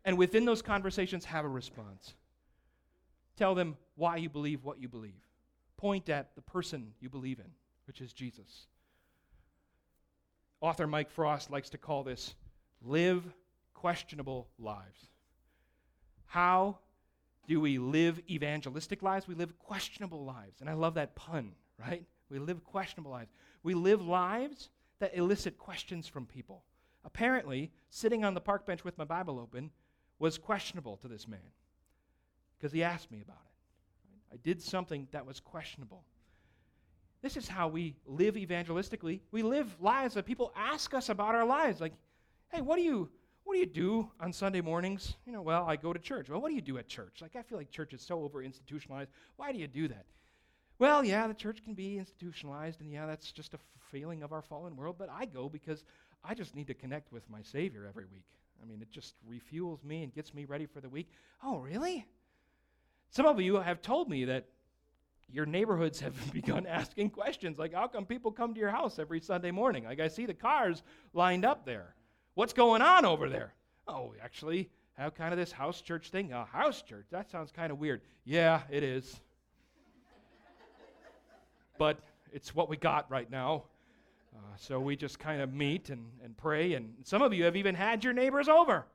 and 0.03 0.17
within 0.17 0.45
those 0.45 0.61
conversations, 0.61 1.25
have 1.25 1.45
a 1.45 1.49
response. 1.49 2.15
Tell 3.37 3.55
them 3.55 3.77
why 3.95 4.17
you 4.17 4.29
believe 4.29 4.63
what 4.63 4.81
you 4.81 4.89
believe. 4.89 5.21
Point 5.77 6.09
at 6.09 6.35
the 6.35 6.41
person 6.41 6.91
you 6.99 7.09
believe 7.09 7.39
in, 7.39 7.51
which 7.87 8.01
is 8.01 8.11
Jesus. 8.11 8.67
Author 10.61 10.87
Mike 10.87 11.11
Frost 11.11 11.51
likes 11.51 11.69
to 11.69 11.77
call 11.77 12.03
this 12.03 12.35
live 12.81 13.23
questionable 13.73 14.49
lives. 14.57 15.07
How 16.25 16.79
do 17.47 17.59
we 17.59 17.77
live 17.77 18.21
evangelistic 18.29 19.01
lives? 19.01 19.27
We 19.27 19.35
live 19.35 19.57
questionable 19.57 20.25
lives. 20.25 20.61
And 20.61 20.69
I 20.69 20.73
love 20.73 20.95
that 20.95 21.15
pun, 21.15 21.53
right? 21.79 22.05
We 22.29 22.39
live 22.39 22.63
questionable 22.63 23.11
lives. 23.11 23.31
We 23.63 23.73
live 23.73 24.01
lives 24.01 24.69
that 24.99 25.15
elicit 25.15 25.57
questions 25.57 26.07
from 26.07 26.25
people. 26.25 26.63
Apparently, 27.05 27.71
sitting 27.89 28.23
on 28.23 28.33
the 28.33 28.41
park 28.41 28.65
bench 28.65 28.83
with 28.83 28.97
my 28.97 29.05
Bible 29.05 29.39
open 29.39 29.71
was 30.19 30.37
questionable 30.37 30.97
to 30.97 31.07
this 31.07 31.27
man 31.27 31.39
because 32.57 32.73
he 32.73 32.83
asked 32.83 33.09
me 33.09 33.21
about 33.21 33.37
it. 33.37 34.33
I 34.33 34.37
did 34.37 34.61
something 34.61 35.07
that 35.11 35.25
was 35.25 35.39
questionable. 35.39 36.03
This 37.21 37.37
is 37.37 37.47
how 37.47 37.67
we 37.67 37.95
live 38.05 38.35
evangelistically. 38.35 39.19
We 39.31 39.43
live 39.43 39.67
lives 39.81 40.13
that 40.13 40.25
people 40.25 40.53
ask 40.55 40.93
us 40.93 41.09
about 41.09 41.35
our 41.35 41.45
lives. 41.45 41.81
Like, 41.81 41.93
hey, 42.49 42.61
what 42.61 42.77
do 42.77 42.81
you 42.81 43.09
what 43.43 43.55
do 43.55 43.59
you 43.61 43.65
do 43.65 44.11
on 44.19 44.31
Sunday 44.31 44.61
mornings? 44.61 45.15
You 45.25 45.33
know, 45.33 45.41
well, 45.41 45.65
I 45.67 45.75
go 45.75 45.91
to 45.91 45.97
church. 45.97 46.29
Well, 46.29 46.39
what 46.39 46.49
do 46.49 46.55
you 46.55 46.61
do 46.61 46.77
at 46.77 46.87
church? 46.87 47.17
Like, 47.19 47.35
I 47.35 47.41
feel 47.41 47.57
like 47.57 47.71
church 47.71 47.93
is 47.93 48.01
so 48.01 48.21
over 48.21 48.43
institutionalized. 48.43 49.09
Why 49.37 49.51
do 49.51 49.57
you 49.57 49.65
do 49.65 49.87
that? 49.87 50.05
Well, 50.77 51.03
yeah, 51.03 51.25
the 51.27 51.33
church 51.33 51.63
can 51.63 51.73
be 51.73 51.97
institutionalized, 51.97 52.79
and 52.79 52.91
yeah, 52.91 53.07
that's 53.07 53.31
just 53.31 53.55
a 53.55 53.59
feeling 53.91 54.21
of 54.21 54.33
our 54.33 54.43
fallen 54.43 54.75
world, 54.75 54.97
but 54.99 55.09
I 55.09 55.25
go 55.25 55.49
because 55.49 55.83
I 56.23 56.35
just 56.35 56.55
need 56.55 56.67
to 56.67 56.75
connect 56.75 57.11
with 57.11 57.27
my 57.29 57.41
Savior 57.41 57.87
every 57.89 58.05
week. 58.05 58.27
I 58.61 58.65
mean, 58.65 58.81
it 58.81 58.91
just 58.91 59.15
refuels 59.27 59.83
me 59.83 60.03
and 60.03 60.13
gets 60.13 60.33
me 60.33 60.45
ready 60.45 60.67
for 60.67 60.79
the 60.79 60.89
week. 60.89 61.09
Oh, 61.43 61.57
really? 61.57 62.05
Some 63.09 63.25
of 63.25 63.41
you 63.41 63.55
have 63.55 63.81
told 63.81 64.09
me 64.09 64.25
that 64.25 64.45
your 65.31 65.45
neighborhoods 65.45 65.99
have 65.99 66.15
begun 66.33 66.65
asking 66.65 67.11
questions 67.11 67.57
like, 67.57 67.73
how 67.73 67.87
come 67.87 68.05
people 68.05 68.31
come 68.31 68.53
to 68.53 68.59
your 68.59 68.71
house 68.71 68.99
every 68.99 69.19
Sunday 69.19 69.51
morning? 69.51 69.85
Like, 69.85 69.99
I 69.99 70.07
see 70.07 70.25
the 70.25 70.33
cars 70.33 70.83
lined 71.13 71.45
up 71.45 71.65
there. 71.65 71.95
What's 72.35 72.53
going 72.53 72.81
on 72.81 73.05
over 73.05 73.29
there? 73.29 73.53
Oh, 73.87 74.11
we 74.11 74.19
actually 74.21 74.69
have 74.93 75.15
kind 75.15 75.33
of 75.33 75.39
this 75.39 75.51
house 75.51 75.81
church 75.81 76.09
thing. 76.09 76.31
A 76.33 76.45
house 76.45 76.81
church? 76.81 77.05
That 77.11 77.29
sounds 77.29 77.51
kind 77.51 77.71
of 77.71 77.79
weird. 77.79 78.01
Yeah, 78.25 78.61
it 78.69 78.83
is. 78.83 79.19
but 81.77 81.99
it's 82.31 82.53
what 82.53 82.69
we 82.69 82.77
got 82.77 83.09
right 83.09 83.29
now. 83.29 83.63
Uh, 84.35 84.39
so 84.57 84.79
we 84.79 84.95
just 84.95 85.19
kind 85.19 85.41
of 85.41 85.53
meet 85.53 85.89
and, 85.89 86.05
and 86.23 86.37
pray. 86.37 86.73
And 86.73 86.93
some 87.03 87.21
of 87.21 87.33
you 87.33 87.45
have 87.45 87.55
even 87.55 87.75
had 87.75 88.03
your 88.03 88.13
neighbors 88.13 88.47
over 88.47 88.85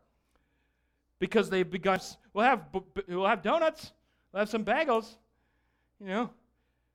because 1.19 1.51
they've 1.51 1.69
begun. 1.69 2.01
We'll 2.33 2.45
have, 2.45 2.65
we'll 3.09 3.27
have 3.27 3.43
donuts, 3.43 3.93
we'll 4.33 4.41
have 4.41 4.49
some 4.49 4.65
bagels. 4.65 5.17
You 6.05 6.11
know, 6.11 6.31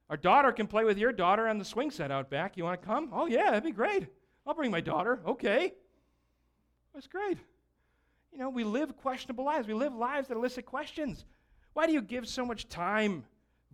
our 0.07 0.17
daughter 0.17 0.51
can 0.51 0.67
play 0.67 0.83
with 0.83 0.99
your 0.99 1.11
daughter 1.11 1.47
on 1.47 1.57
the 1.57 1.65
swing 1.65 1.89
set 1.89 2.11
out 2.11 2.29
back. 2.29 2.57
You 2.57 2.63
want 2.63 2.79
to 2.79 2.87
come? 2.87 3.09
Oh, 3.11 3.25
yeah, 3.25 3.45
that'd 3.45 3.63
be 3.63 3.71
great. 3.71 4.05
I'll 4.45 4.53
bring 4.53 4.69
my 4.69 4.81
daughter. 4.81 5.19
Okay. 5.25 5.73
That's 6.93 7.07
great. 7.07 7.39
You 8.31 8.37
know, 8.37 8.51
we 8.51 8.63
live 8.63 8.95
questionable 8.97 9.45
lives. 9.45 9.67
We 9.67 9.73
live 9.73 9.95
lives 9.95 10.27
that 10.27 10.37
elicit 10.37 10.67
questions. 10.67 11.25
Why 11.73 11.87
do 11.87 11.93
you 11.93 12.03
give 12.03 12.27
so 12.27 12.45
much 12.45 12.69
time 12.69 13.23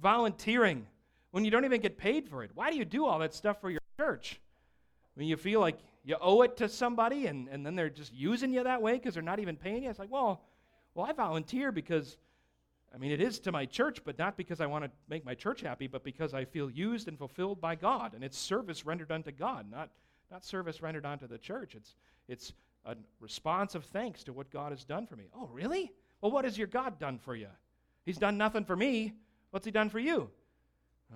volunteering 0.02 0.88
when 1.32 1.44
you 1.44 1.52
don't 1.52 1.66
even 1.66 1.82
get 1.82 1.98
paid 1.98 2.30
for 2.30 2.42
it? 2.44 2.52
Why 2.54 2.72
do 2.72 2.78
you 2.78 2.86
do 2.86 3.06
all 3.06 3.20
that 3.20 3.34
stuff 3.34 3.60
for 3.60 3.70
your 3.70 3.82
church? 3.98 4.40
When 5.16 5.28
you 5.28 5.36
feel 5.36 5.60
like 5.60 5.80
you 6.06 6.16
owe 6.22 6.44
it 6.44 6.56
to 6.58 6.70
somebody 6.70 7.28
and, 7.28 7.50
and 7.50 7.66
then 7.66 7.76
they're 7.76 7.90
just 7.90 8.14
using 8.14 8.54
you 8.54 8.64
that 8.64 8.82
way 8.82 8.94
because 8.94 9.14
they're 9.14 9.24
not 9.24 9.40
even 9.40 9.58
paying 9.58 9.84
you. 9.84 9.90
It's 9.90 10.00
like, 10.00 10.12
well, 10.12 10.44
well, 10.94 11.06
I 11.06 11.12
volunteer 11.12 11.74
because, 11.74 12.18
I 12.96 12.98
mean, 12.98 13.12
it 13.12 13.20
is 13.22 13.40
to 13.40 13.52
my 13.52 13.66
church, 13.66 14.00
but 14.06 14.18
not 14.18 14.38
because 14.38 14.62
I 14.62 14.68
want 14.68 14.86
to 14.86 14.92
make 15.10 15.26
my 15.26 15.36
church 15.36 15.60
happy, 15.60 15.86
but 15.86 16.06
because 16.06 16.34
I 16.34 16.46
feel 16.46 16.70
used 16.70 17.10
and 17.10 17.18
fulfilled 17.18 17.60
by 17.60 17.76
God. 17.76 18.14
And 18.14 18.24
it's 18.24 18.38
service 18.38 18.86
rendered 18.86 19.12
unto 19.12 19.34
God, 19.34 19.70
not, 19.70 19.90
not 20.32 20.46
service 20.46 20.82
rendered 20.82 21.06
unto 21.06 21.28
the 21.28 21.38
church. 21.38 21.76
It's, 21.76 21.96
it's 22.30 22.54
a 22.86 22.96
response 23.20 23.76
of 23.76 23.84
thanks 23.84 24.24
to 24.24 24.34
what 24.34 24.50
God 24.50 24.72
has 24.72 24.86
done 24.86 25.08
for 25.08 25.18
me. 25.18 25.26
Oh, 25.36 25.50
really? 25.52 25.92
Well, 26.22 26.32
what 26.32 26.46
has 26.46 26.58
your 26.58 26.68
God 26.68 26.98
done 26.98 27.20
for 27.20 27.36
you? 27.36 27.50
He's 28.06 28.18
done 28.18 28.38
nothing 28.38 28.64
for 28.64 28.78
me. 28.78 29.14
What's 29.52 29.66
he 29.66 29.72
done 29.72 29.90
for 29.90 30.00
you? 30.00 30.30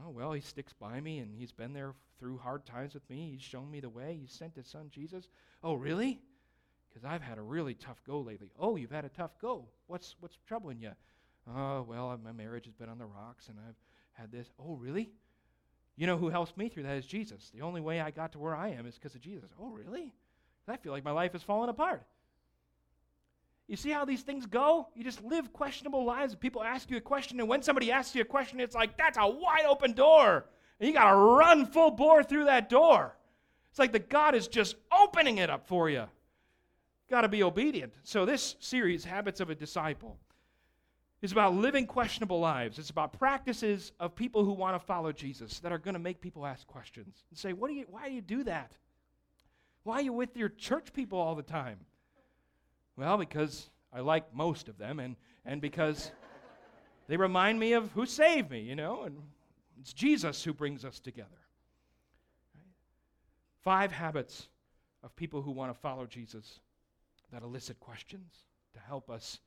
Oh, 0.04 0.10
well, 0.10 0.34
he 0.34 0.42
sticks 0.42 0.74
by 0.74 1.00
me 1.00 1.20
and 1.20 1.34
he's 1.34 1.54
been 1.54 1.72
there 1.72 1.94
through 2.20 2.40
hard 2.40 2.66
times 2.66 2.94
with 2.94 3.10
me. 3.10 3.32
He's 3.32 3.42
shown 3.42 3.72
me 3.72 3.80
the 3.80 3.90
way. 3.90 4.20
He 4.22 4.28
sent 4.28 4.56
his 4.56 4.68
son 4.68 4.90
Jesus. 4.92 5.30
Oh, 5.64 5.76
really? 5.76 6.20
Because 6.90 7.06
I've 7.06 7.22
had 7.22 7.38
a 7.38 7.42
really 7.42 7.74
tough 7.74 8.02
go 8.06 8.20
lately. 8.20 8.52
Oh, 8.60 8.76
you've 8.76 8.92
had 8.92 9.06
a 9.06 9.10
tough 9.10 9.40
go. 9.40 9.66
What's, 9.88 10.16
what's 10.20 10.38
troubling 10.46 10.82
you? 10.82 10.92
Oh, 11.56 11.86
well, 11.88 12.18
my 12.24 12.32
marriage 12.32 12.66
has 12.66 12.74
been 12.74 12.90
on 12.90 12.98
the 12.98 13.06
rocks 13.06 13.48
and 13.48 13.58
I've 13.68 13.76
had 14.14 14.32
this. 14.32 14.50
Oh, 14.60 14.76
really? 14.76 15.10
You 15.96 16.08
know 16.08 16.18
who 16.18 16.30
helps 16.30 16.56
me 16.56 16.70
through 16.70 16.84
that 16.84 16.98
is 16.98 17.06
Jesus. 17.06 17.52
The 17.54 17.62
only 17.62 17.82
way 17.82 18.00
I 18.00 18.12
got 18.12 18.32
to 18.34 18.40
where 18.40 18.56
I 18.56 18.70
am 18.70 18.86
is 18.86 18.96
because 18.96 19.16
of 19.16 19.22
Jesus. 19.22 19.50
Oh, 19.60 19.70
really? 19.70 20.14
I 20.68 20.78
feel 20.78 20.92
like 20.92 21.04
my 21.04 21.12
life 21.12 21.36
is 21.36 21.44
falling 21.44 21.70
apart. 21.70 22.04
You 23.68 23.76
see 23.76 23.92
how 23.92 24.06
these 24.06 24.22
things 24.22 24.46
go? 24.46 24.88
You 24.96 25.04
just 25.04 25.24
live 25.24 25.52
questionable 25.54 26.04
lives. 26.04 26.36
People 26.36 26.64
ask 26.64 26.90
you 26.90 26.98
a 26.98 27.02
question, 27.02 27.40
and 27.40 27.48
when 27.48 27.62
somebody 27.62 27.92
asks 27.92 28.16
you 28.16 28.22
a 28.22 28.26
question, 28.26 28.60
it's 28.60 28.76
like, 28.76 28.98
that's 28.98 29.18
a 29.18 29.28
wide 29.28 29.66
open 29.68 29.94
door. 29.94 30.46
And 30.80 30.88
you 30.88 30.94
got 30.94 31.12
to 31.12 31.16
run 31.16 31.66
full 31.66 31.92
bore 31.92 32.24
through 32.24 32.46
that 32.46 32.70
door. 32.70 33.16
It's 33.70 33.78
like 33.78 33.92
the 33.92 34.00
God 34.00 34.34
is 34.34 34.48
just 34.48 34.76
opening 34.92 35.38
it 35.38 35.50
up 35.50 35.68
for 35.68 35.90
you. 35.90 36.06
Got 37.10 37.22
to 37.22 37.28
be 37.28 37.44
obedient. 37.44 37.94
So, 38.04 38.26
this 38.26 38.56
series, 38.60 39.04
Habits 39.04 39.40
of 39.40 39.50
a 39.50 39.56
Disciple, 39.56 40.18
is 41.22 41.32
about 41.32 41.54
living 41.54 41.86
questionable 41.86 42.40
lives. 42.40 42.80
It's 42.80 42.90
about 42.90 43.14
practices 43.14 43.92
of 44.00 44.16
people 44.16 44.46
who 44.46 44.54
want 44.54 44.80
to 44.80 44.86
follow 44.86 45.12
Jesus 45.12 45.60
that 45.60 45.72
are 45.72 45.78
going 45.78 45.94
to 45.94 46.00
make 46.00 46.22
people 46.22 46.46
ask 46.46 46.66
questions 46.66 47.24
and 47.30 47.38
say, 47.38 47.54
what 47.54 47.70
do 47.70 47.74
you, 47.74 47.86
why 47.90 48.08
do 48.08 48.14
you 48.16 48.22
do 48.22 48.44
that? 48.46 48.72
Why 49.84 49.96
are 49.96 50.02
you 50.02 50.14
with 50.14 50.38
your 50.38 50.50
church 50.50 50.94
people 50.94 51.20
all 51.20 51.36
the 51.36 51.44
time? 51.44 51.80
Well, 52.96 53.18
because 53.18 53.70
I 53.92 54.02
like 54.02 54.34
most 54.36 54.68
of 54.68 54.78
them, 54.78 55.00
and, 55.00 55.16
and 55.46 55.62
because 55.62 56.12
they 57.08 57.18
remind 57.18 57.60
me 57.60 57.74
of 57.74 57.92
who 57.92 58.06
saved 58.06 58.52
me, 58.52 58.62
you 58.62 58.76
know, 58.76 59.04
and 59.04 59.18
it's 59.80 59.94
Jesus 59.94 60.44
who 60.44 60.54
brings 60.54 60.86
us 60.86 61.00
together. 61.00 61.30
Five 63.64 63.92
habits 63.92 64.48
of 65.04 65.16
people 65.16 65.42
who 65.42 65.52
want 65.52 65.74
to 65.74 65.80
follow 65.80 66.06
Jesus 66.06 66.60
that 67.32 67.44
elicit 67.44 67.80
questions 67.80 68.46
to 68.74 68.80
help 68.80 69.10
us 69.10 69.40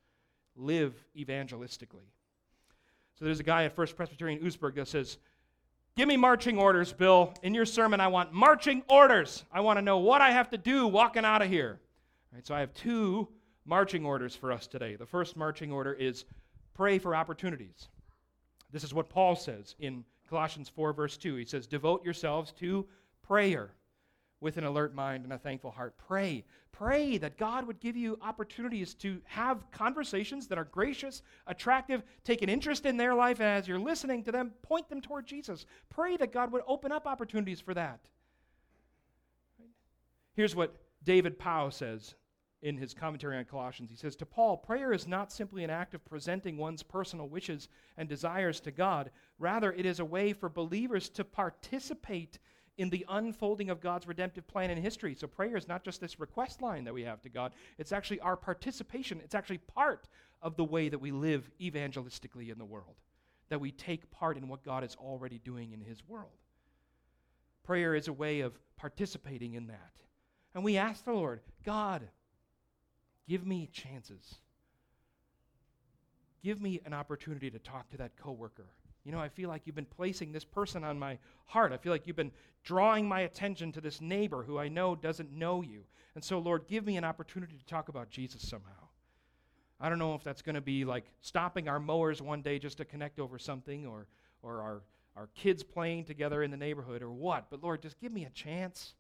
live 0.57 0.95
evangelistically. 1.17 2.09
So 3.19 3.25
there's 3.25 3.41
a 3.41 3.45
guy 3.45 3.65
at 3.65 3.75
First 3.75 3.97
Presbyterian 3.97 4.41
Oostburg 4.41 4.75
that 4.77 4.89
says, 4.89 5.19
Give 5.95 6.09
me 6.09 6.17
marching 6.17 6.59
orders, 6.59 6.93
Bill. 6.93 7.35
In 7.43 7.53
your 7.53 7.67
sermon, 7.67 8.01
I 8.01 8.09
want 8.09 8.33
marching 8.33 8.83
orders. 8.89 9.45
I 9.53 9.61
want 9.61 9.79
to 9.79 9.83
know 9.83 9.99
what 9.99 10.23
I 10.23 10.31
have 10.31 10.49
to 10.51 10.59
do 10.59 10.87
walking 10.87 11.25
out 11.25 11.43
of 11.43 11.49
here. 11.49 11.81
Right, 12.33 12.47
so 12.47 12.55
I 12.55 12.61
have 12.61 12.73
two 12.73 13.29
marching 13.67 14.07
orders 14.07 14.35
for 14.35 14.53
us 14.53 14.67
today. 14.67 14.97
The 14.97 15.05
first 15.05 15.37
marching 15.37 15.71
order 15.71 15.93
is 15.93 16.25
pray 16.75 16.99
for 16.99 17.15
opportunities. 17.15 17.89
This 18.73 18.85
is 18.85 18.95
what 18.95 19.11
Paul 19.11 19.37
says 19.37 19.75
in 19.81 20.03
Colossians 20.31 20.71
4, 20.71 20.95
verse 20.95 21.19
2. 21.19 21.37
He 21.37 21.45
says, 21.45 21.67
Devote 21.67 22.03
yourselves 22.03 22.53
to 22.53 22.87
prayer 23.23 23.73
with 24.43 24.57
an 24.57 24.65
alert 24.65 24.95
mind 24.95 25.25
and 25.25 25.33
a 25.33 25.39
thankful 25.39 25.71
heart. 25.71 25.95
Pray. 25.97 26.45
Pray 26.73 27.17
that 27.19 27.39
God 27.39 27.67
would 27.67 27.81
give 27.81 27.97
you 27.97 28.19
opportunities 28.21 28.95
to 28.95 29.21
have 29.25 29.71
conversations 29.71 30.49
that 30.49 30.59
are 30.59 30.65
gracious, 30.65 31.23
attractive, 31.47 32.03
take 32.25 32.43
an 32.43 32.49
interest 32.49 32.85
in 32.85 32.97
their 32.97 33.15
life, 33.15 33.41
and 33.41 33.49
as 33.49 33.69
you're 33.69 33.79
listening 33.79 34.25
to 34.25 34.33
them, 34.33 34.53
point 34.63 34.89
them 34.89 35.01
toward 35.01 35.27
Jesus. 35.27 35.67
Pray 35.91 36.17
that 36.17 36.33
God 36.33 36.51
would 36.51 36.63
open 36.67 36.91
up 36.91 37.07
opportunities 37.07 37.61
for 37.61 37.75
that. 37.75 38.01
Here's 40.35 40.57
what 40.57 40.75
David 41.05 41.39
Powell 41.39 41.71
says 41.71 42.15
in 42.63 42.77
his 42.77 42.95
commentary 42.95 43.37
on 43.37 43.45
Colossians. 43.45 43.91
He 43.91 43.97
says, 43.97 44.17
To 44.17 44.27
Paul, 44.27 44.57
prayer 44.57 44.93
is 44.93 45.07
not 45.07 45.33
simply 45.33 45.65
an 45.65 45.71
act 45.71 45.95
of 45.95 46.05
presenting 46.05 46.57
one's 46.57 46.83
personal 46.83 47.29
wishes 47.29 47.69
and 47.97 48.09
desires 48.09 48.61
to 48.61 48.71
God. 48.71 49.11
Rather, 49.39 49.73
it 49.73 49.85
is 49.85 50.01
a 50.01 50.05
way 50.05 50.33
for 50.33 50.49
believers 50.49 51.09
to 51.11 51.25
participate 51.25 52.39
in 52.79 52.91
the 52.91 53.05
unfolding 53.09 53.71
of 53.71 53.81
God's 53.81 54.07
redemptive 54.07 54.47
plan 54.47 54.71
in 54.71 54.79
history. 54.79 55.15
So 55.15 55.27
prayer 55.27 55.57
is 55.57 55.69
not 55.69 55.85
just 55.85 56.01
this 56.01 56.19
request 56.19 56.63
line 56.63 56.85
that 56.85 56.95
we 56.95 57.03
have 57.03 57.21
to 57.23 57.29
God, 57.29 57.53
it's 57.79 57.93
actually 57.93 58.21
our 58.21 58.37
participation. 58.37 59.21
It's 59.23 59.35
actually 59.35 59.59
part 59.59 60.09
of 60.41 60.57
the 60.57 60.65
way 60.65 60.89
that 60.89 60.99
we 60.99 61.13
live 61.13 61.51
evangelistically 61.61 62.51
in 62.51 62.59
the 62.59 62.65
world, 62.65 62.97
that 63.51 63.61
we 63.61 63.71
take 63.71 64.11
part 64.11 64.37
in 64.37 64.49
what 64.49 64.65
God 64.65 64.85
is 64.85 64.97
already 64.97 65.39
doing 65.39 65.73
in 65.73 65.81
His 65.81 66.03
world. 66.09 66.31
Prayer 67.65 67.95
is 67.95 68.09
a 68.09 68.13
way 68.13 68.41
of 68.41 68.59
participating 68.77 69.55
in 69.55 69.69
that. 69.69 69.93
And 70.55 70.65
we 70.65 70.77
ask 70.77 71.05
the 71.05 71.13
Lord, 71.13 71.41
God, 71.65 72.03
give 73.29 73.47
me 73.47 73.69
chances. 73.73 74.37
Give 76.43 76.61
me 76.61 76.81
an 76.85 76.93
opportunity 76.93 77.51
to 77.51 77.59
talk 77.59 77.89
to 77.91 77.99
that 77.99 78.17
coworker 78.17 78.67
you 79.05 79.13
know, 79.13 79.19
I 79.19 79.29
feel 79.29 79.49
like 79.49 79.63
you've 79.65 79.77
been 79.77 79.85
placing 79.85 80.33
this 80.33 80.45
person 80.45 80.85
on 80.85 80.99
my 80.99 81.19
heart. 81.47 81.73
I 81.73 81.77
feel 81.77 81.93
like 81.93 82.07
you've 82.07 82.17
been 82.17 82.33
drawing 82.63 83.09
my 83.09 83.21
attention 83.21 83.73
to 83.73 83.81
this 83.81 84.01
neighbor 84.01 84.43
who 84.43 84.59
I 84.59 84.69
know 84.69 84.95
doesn't 84.95 85.33
know 85.33 85.63
you. 85.63 85.83
And 86.15 86.23
so, 86.23 86.39
Lord, 86.39 86.67
give 86.69 86.87
me 86.87 86.97
an 86.97 87.05
opportunity 87.05 87.57
to 87.57 87.67
talk 87.67 87.89
about 87.89 88.11
Jesus 88.11 88.47
somehow. 88.49 88.71
I 89.81 89.89
don't 89.89 89.99
know 89.99 90.15
if 90.15 90.23
that's 90.23 90.43
going 90.43 90.55
to 90.55 90.61
be 90.61 90.85
like 90.85 91.07
stopping 91.23 91.69
our 91.69 91.81
mowers 91.81 92.23
one 92.23 92.43
day 92.43 92.61
just 92.61 92.79
to 92.79 92.85
connect 92.85 93.19
over 93.19 93.39
something 93.39 93.87
or, 93.87 94.07
or 94.41 94.61
our, 94.61 94.83
our 95.17 95.29
kids 95.35 95.65
playing 95.65 96.05
together 96.05 96.45
in 96.45 96.53
the 96.53 96.57
neighborhood 96.57 97.03
or 97.03 97.11
what. 97.11 97.47
But 97.51 97.65
Lord, 97.65 97.83
just 97.83 97.99
give 97.99 98.13
me 98.13 98.25
a 98.25 98.31
chance 98.31 98.95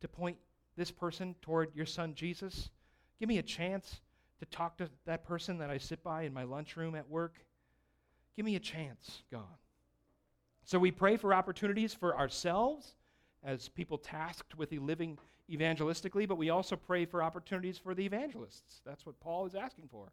to 0.00 0.08
point 0.08 0.38
this 0.76 0.90
person 0.90 1.34
toward 1.42 1.74
your 1.74 1.84
son 1.84 2.14
Jesus. 2.14 2.70
Give 3.20 3.28
me 3.28 3.36
a 3.38 3.42
chance 3.42 4.00
to 4.38 4.46
talk 4.46 4.78
to 4.78 4.88
that 5.04 5.24
person 5.24 5.58
that 5.58 5.68
I 5.68 5.76
sit 5.76 6.02
by 6.02 6.22
in 6.22 6.32
my 6.32 6.44
lunchroom 6.44 6.94
at 6.94 7.08
work. 7.10 7.44
Give 8.36 8.44
me 8.44 8.56
a 8.56 8.60
chance, 8.60 9.22
God. 9.30 9.42
So 10.64 10.78
we 10.78 10.90
pray 10.90 11.16
for 11.16 11.34
opportunities 11.34 11.92
for 11.92 12.16
ourselves 12.16 12.94
as 13.44 13.68
people 13.68 13.98
tasked 13.98 14.56
with 14.56 14.72
living 14.72 15.18
evangelistically, 15.50 16.26
but 16.26 16.38
we 16.38 16.50
also 16.50 16.76
pray 16.76 17.04
for 17.04 17.22
opportunities 17.22 17.76
for 17.76 17.94
the 17.94 18.06
evangelists. 18.06 18.80
That's 18.86 19.04
what 19.04 19.20
Paul 19.20 19.46
is 19.46 19.54
asking 19.54 19.88
for. 19.90 20.12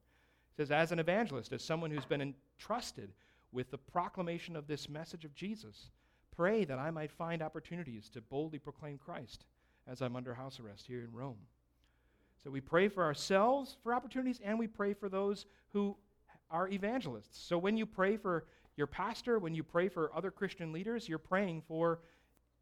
He 0.49 0.61
says, 0.61 0.71
as 0.71 0.91
an 0.91 0.99
evangelist, 0.99 1.53
as 1.53 1.63
someone 1.63 1.91
who's 1.91 2.05
been 2.05 2.21
entrusted 2.21 3.13
with 3.51 3.71
the 3.71 3.77
proclamation 3.77 4.55
of 4.55 4.67
this 4.67 4.89
message 4.89 5.23
of 5.23 5.35
Jesus, 5.35 5.91
pray 6.35 6.65
that 6.65 6.79
I 6.79 6.91
might 6.91 7.11
find 7.11 7.41
opportunities 7.41 8.09
to 8.09 8.21
boldly 8.21 8.59
proclaim 8.59 8.97
Christ 8.97 9.45
as 9.87 10.01
I'm 10.01 10.15
under 10.15 10.33
house 10.33 10.59
arrest 10.59 10.87
here 10.87 11.03
in 11.03 11.11
Rome. 11.13 11.37
So 12.43 12.49
we 12.49 12.61
pray 12.61 12.87
for 12.87 13.03
ourselves 13.03 13.77
for 13.83 13.93
opportunities, 13.93 14.39
and 14.43 14.57
we 14.57 14.67
pray 14.67 14.93
for 14.93 15.09
those 15.09 15.45
who 15.73 15.95
are 16.51 16.69
evangelists. 16.69 17.39
So 17.39 17.57
when 17.57 17.77
you 17.77 17.85
pray 17.85 18.17
for 18.17 18.45
your 18.75 18.87
pastor, 18.87 19.39
when 19.39 19.53
you 19.53 19.63
pray 19.63 19.89
for 19.89 20.11
other 20.15 20.31
Christian 20.31 20.71
leaders, 20.71 21.07
you're 21.07 21.17
praying 21.17 21.63
for 21.67 21.99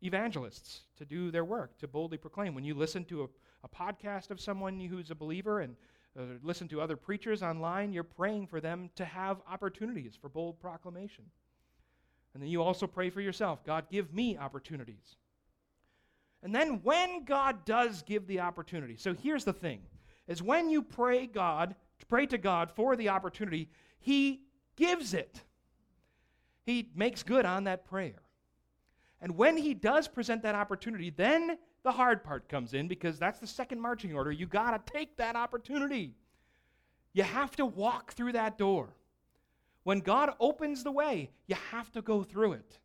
evangelists 0.03 0.81
to 0.97 1.05
do 1.05 1.31
their 1.31 1.45
work, 1.45 1.77
to 1.79 1.87
boldly 1.87 2.17
proclaim. 2.17 2.53
When 2.53 2.63
you 2.63 2.75
listen 2.75 3.05
to 3.05 3.23
a, 3.23 3.27
a 3.63 3.69
podcast 3.69 4.31
of 4.31 4.39
someone 4.39 4.79
who's 4.79 5.11
a 5.11 5.15
believer 5.15 5.61
and 5.61 5.75
uh, 6.17 6.23
listen 6.41 6.67
to 6.69 6.81
other 6.81 6.95
preachers 6.95 7.43
online, 7.43 7.93
you're 7.93 8.03
praying 8.03 8.47
for 8.47 8.59
them 8.59 8.89
to 8.95 9.05
have 9.05 9.37
opportunities 9.49 10.17
for 10.19 10.29
bold 10.29 10.59
proclamation. 10.59 11.25
And 12.33 12.41
then 12.41 12.49
you 12.49 12.61
also 12.61 12.87
pray 12.87 13.09
for 13.09 13.21
yourself 13.21 13.63
God, 13.63 13.85
give 13.91 14.13
me 14.13 14.37
opportunities. 14.37 15.15
And 16.43 16.53
then 16.53 16.81
when 16.83 17.25
God 17.25 17.65
does 17.65 18.03
give 18.03 18.27
the 18.27 18.39
opportunity, 18.39 18.95
so 18.95 19.13
here's 19.13 19.43
the 19.43 19.53
thing 19.53 19.81
is 20.27 20.41
when 20.41 20.69
you 20.69 20.81
pray 20.81 21.25
God, 21.25 21.75
pray 22.05 22.25
to 22.27 22.37
God 22.37 22.71
for 22.71 22.95
the 22.95 23.09
opportunity, 23.09 23.69
He 23.99 24.41
gives 24.75 25.13
it. 25.13 25.43
He 26.65 26.89
makes 26.95 27.23
good 27.23 27.45
on 27.45 27.63
that 27.63 27.85
prayer. 27.85 28.21
And 29.21 29.35
when 29.35 29.57
he 29.57 29.73
does 29.73 30.07
present 30.07 30.43
that 30.43 30.55
opportunity, 30.55 31.09
then 31.09 31.57
the 31.83 31.91
hard 31.91 32.23
part 32.23 32.49
comes 32.49 32.73
in 32.73 32.87
because 32.87 33.17
that's 33.17 33.39
the 33.39 33.47
second 33.47 33.81
marching 33.81 34.13
order. 34.13 34.31
You 34.31 34.45
got 34.45 34.85
to 34.85 34.93
take 34.93 35.17
that 35.17 35.35
opportunity. 35.35 36.13
You 37.13 37.23
have 37.23 37.55
to 37.55 37.65
walk 37.65 38.13
through 38.13 38.33
that 38.33 38.57
door. 38.57 38.89
When 39.83 40.01
God 40.01 40.31
opens 40.39 40.83
the 40.83 40.91
way, 40.91 41.31
you 41.47 41.55
have 41.71 41.91
to 41.93 42.01
go 42.01 42.21
through 42.21 42.53
it. 42.53 42.79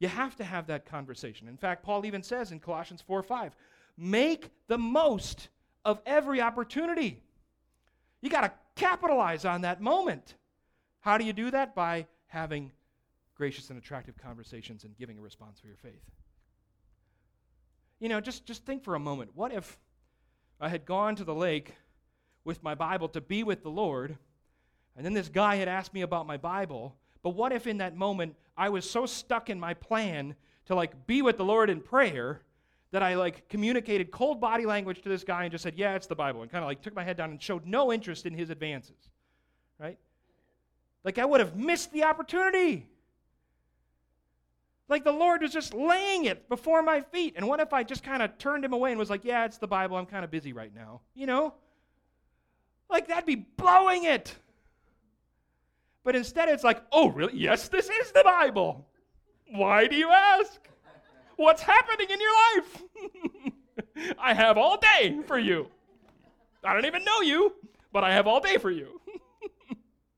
You 0.00 0.08
have 0.08 0.34
to 0.36 0.44
have 0.44 0.66
that 0.66 0.84
conversation. 0.84 1.46
In 1.46 1.56
fact, 1.56 1.84
Paul 1.84 2.04
even 2.04 2.22
says 2.22 2.52
in 2.52 2.58
Colossians 2.58 3.00
4 3.00 3.22
5, 3.22 3.54
make 3.96 4.50
the 4.66 4.78
most 4.78 5.48
of 5.84 6.00
every 6.04 6.40
opportunity. 6.40 7.22
You 8.22 8.30
got 8.30 8.42
to 8.42 8.52
capitalize 8.76 9.44
on 9.44 9.62
that 9.62 9.80
moment. 9.80 10.34
How 11.00 11.18
do 11.18 11.24
you 11.24 11.32
do 11.32 11.50
that? 11.50 11.74
By 11.74 12.06
having 12.26 12.72
gracious 13.34 13.70
and 13.70 13.78
attractive 13.78 14.16
conversations 14.18 14.84
and 14.84 14.96
giving 14.98 15.18
a 15.18 15.22
response 15.22 15.58
for 15.60 15.66
your 15.66 15.76
faith. 15.76 16.02
You 17.98 18.08
know, 18.08 18.20
just, 18.20 18.46
just 18.46 18.64
think 18.64 18.84
for 18.84 18.94
a 18.94 19.00
moment. 19.00 19.30
What 19.34 19.52
if 19.52 19.78
I 20.60 20.68
had 20.68 20.84
gone 20.84 21.16
to 21.16 21.24
the 21.24 21.34
lake 21.34 21.74
with 22.44 22.62
my 22.62 22.74
Bible 22.74 23.08
to 23.08 23.20
be 23.20 23.42
with 23.42 23.62
the 23.62 23.70
Lord, 23.70 24.16
and 24.96 25.04
then 25.04 25.14
this 25.14 25.28
guy 25.28 25.56
had 25.56 25.68
asked 25.68 25.94
me 25.94 26.02
about 26.02 26.26
my 26.26 26.36
Bible, 26.36 26.96
but 27.22 27.30
what 27.30 27.52
if 27.52 27.66
in 27.66 27.78
that 27.78 27.96
moment 27.96 28.36
I 28.56 28.68
was 28.68 28.88
so 28.88 29.06
stuck 29.06 29.48
in 29.48 29.58
my 29.60 29.74
plan 29.74 30.34
to 30.66 30.74
like 30.74 31.06
be 31.06 31.22
with 31.22 31.36
the 31.36 31.44
Lord 31.44 31.70
in 31.70 31.80
prayer 31.80 32.42
that 32.92 33.02
I 33.02 33.14
like 33.14 33.48
communicated 33.48 34.10
cold 34.10 34.40
body 34.40 34.66
language 34.66 35.02
to 35.02 35.08
this 35.08 35.24
guy 35.24 35.44
and 35.44 35.52
just 35.52 35.62
said, 35.62 35.74
"Yeah, 35.76 35.94
it's 35.94 36.06
the 36.06 36.16
Bible," 36.16 36.42
and 36.42 36.50
kind 36.50 36.64
of 36.64 36.68
like 36.68 36.82
took 36.82 36.94
my 36.94 37.04
head 37.04 37.16
down 37.16 37.30
and 37.30 37.40
showed 37.40 37.66
no 37.66 37.92
interest 37.92 38.26
in 38.26 38.34
his 38.34 38.50
advances. 38.50 39.10
Right? 39.78 39.98
Like 41.04 41.18
I 41.18 41.24
would 41.24 41.40
have 41.40 41.56
missed 41.56 41.92
the 41.92 42.04
opportunity. 42.04 42.86
Like 44.88 45.04
the 45.04 45.12
Lord 45.12 45.42
was 45.42 45.52
just 45.52 45.72
laying 45.72 46.24
it 46.24 46.48
before 46.48 46.82
my 46.82 47.00
feet. 47.00 47.34
And 47.36 47.46
what 47.46 47.60
if 47.60 47.72
I 47.72 47.84
just 47.84 48.02
kind 48.02 48.22
of 48.22 48.36
turned 48.38 48.64
him 48.64 48.72
away 48.72 48.90
and 48.90 48.98
was 48.98 49.08
like, 49.08 49.24
yeah, 49.24 49.44
it's 49.44 49.56
the 49.56 49.68
Bible. 49.68 49.96
I'm 49.96 50.04
kind 50.04 50.24
of 50.24 50.32
busy 50.32 50.52
right 50.52 50.74
now. 50.74 51.00
You 51.14 51.26
know? 51.26 51.54
Like 52.90 53.06
that'd 53.06 53.24
be 53.24 53.36
blowing 53.36 54.02
it. 54.04 54.34
But 56.02 56.16
instead, 56.16 56.48
it's 56.48 56.64
like, 56.64 56.82
oh, 56.90 57.08
really? 57.10 57.36
Yes, 57.36 57.68
this 57.68 57.88
is 57.88 58.10
the 58.10 58.22
Bible. 58.24 58.88
Why 59.52 59.86
do 59.86 59.94
you 59.94 60.10
ask? 60.10 60.60
What's 61.40 61.62
happening 61.62 62.08
in 62.10 62.20
your 62.20 62.32
life? 62.54 62.82
I 64.18 64.34
have 64.34 64.58
all 64.58 64.76
day 64.76 65.20
for 65.26 65.38
you. 65.38 65.68
I 66.62 66.74
don't 66.74 66.84
even 66.84 67.02
know 67.02 67.22
you, 67.22 67.54
but 67.94 68.04
I 68.04 68.12
have 68.12 68.26
all 68.26 68.40
day 68.40 68.58
for 68.58 68.70
you. 68.70 69.00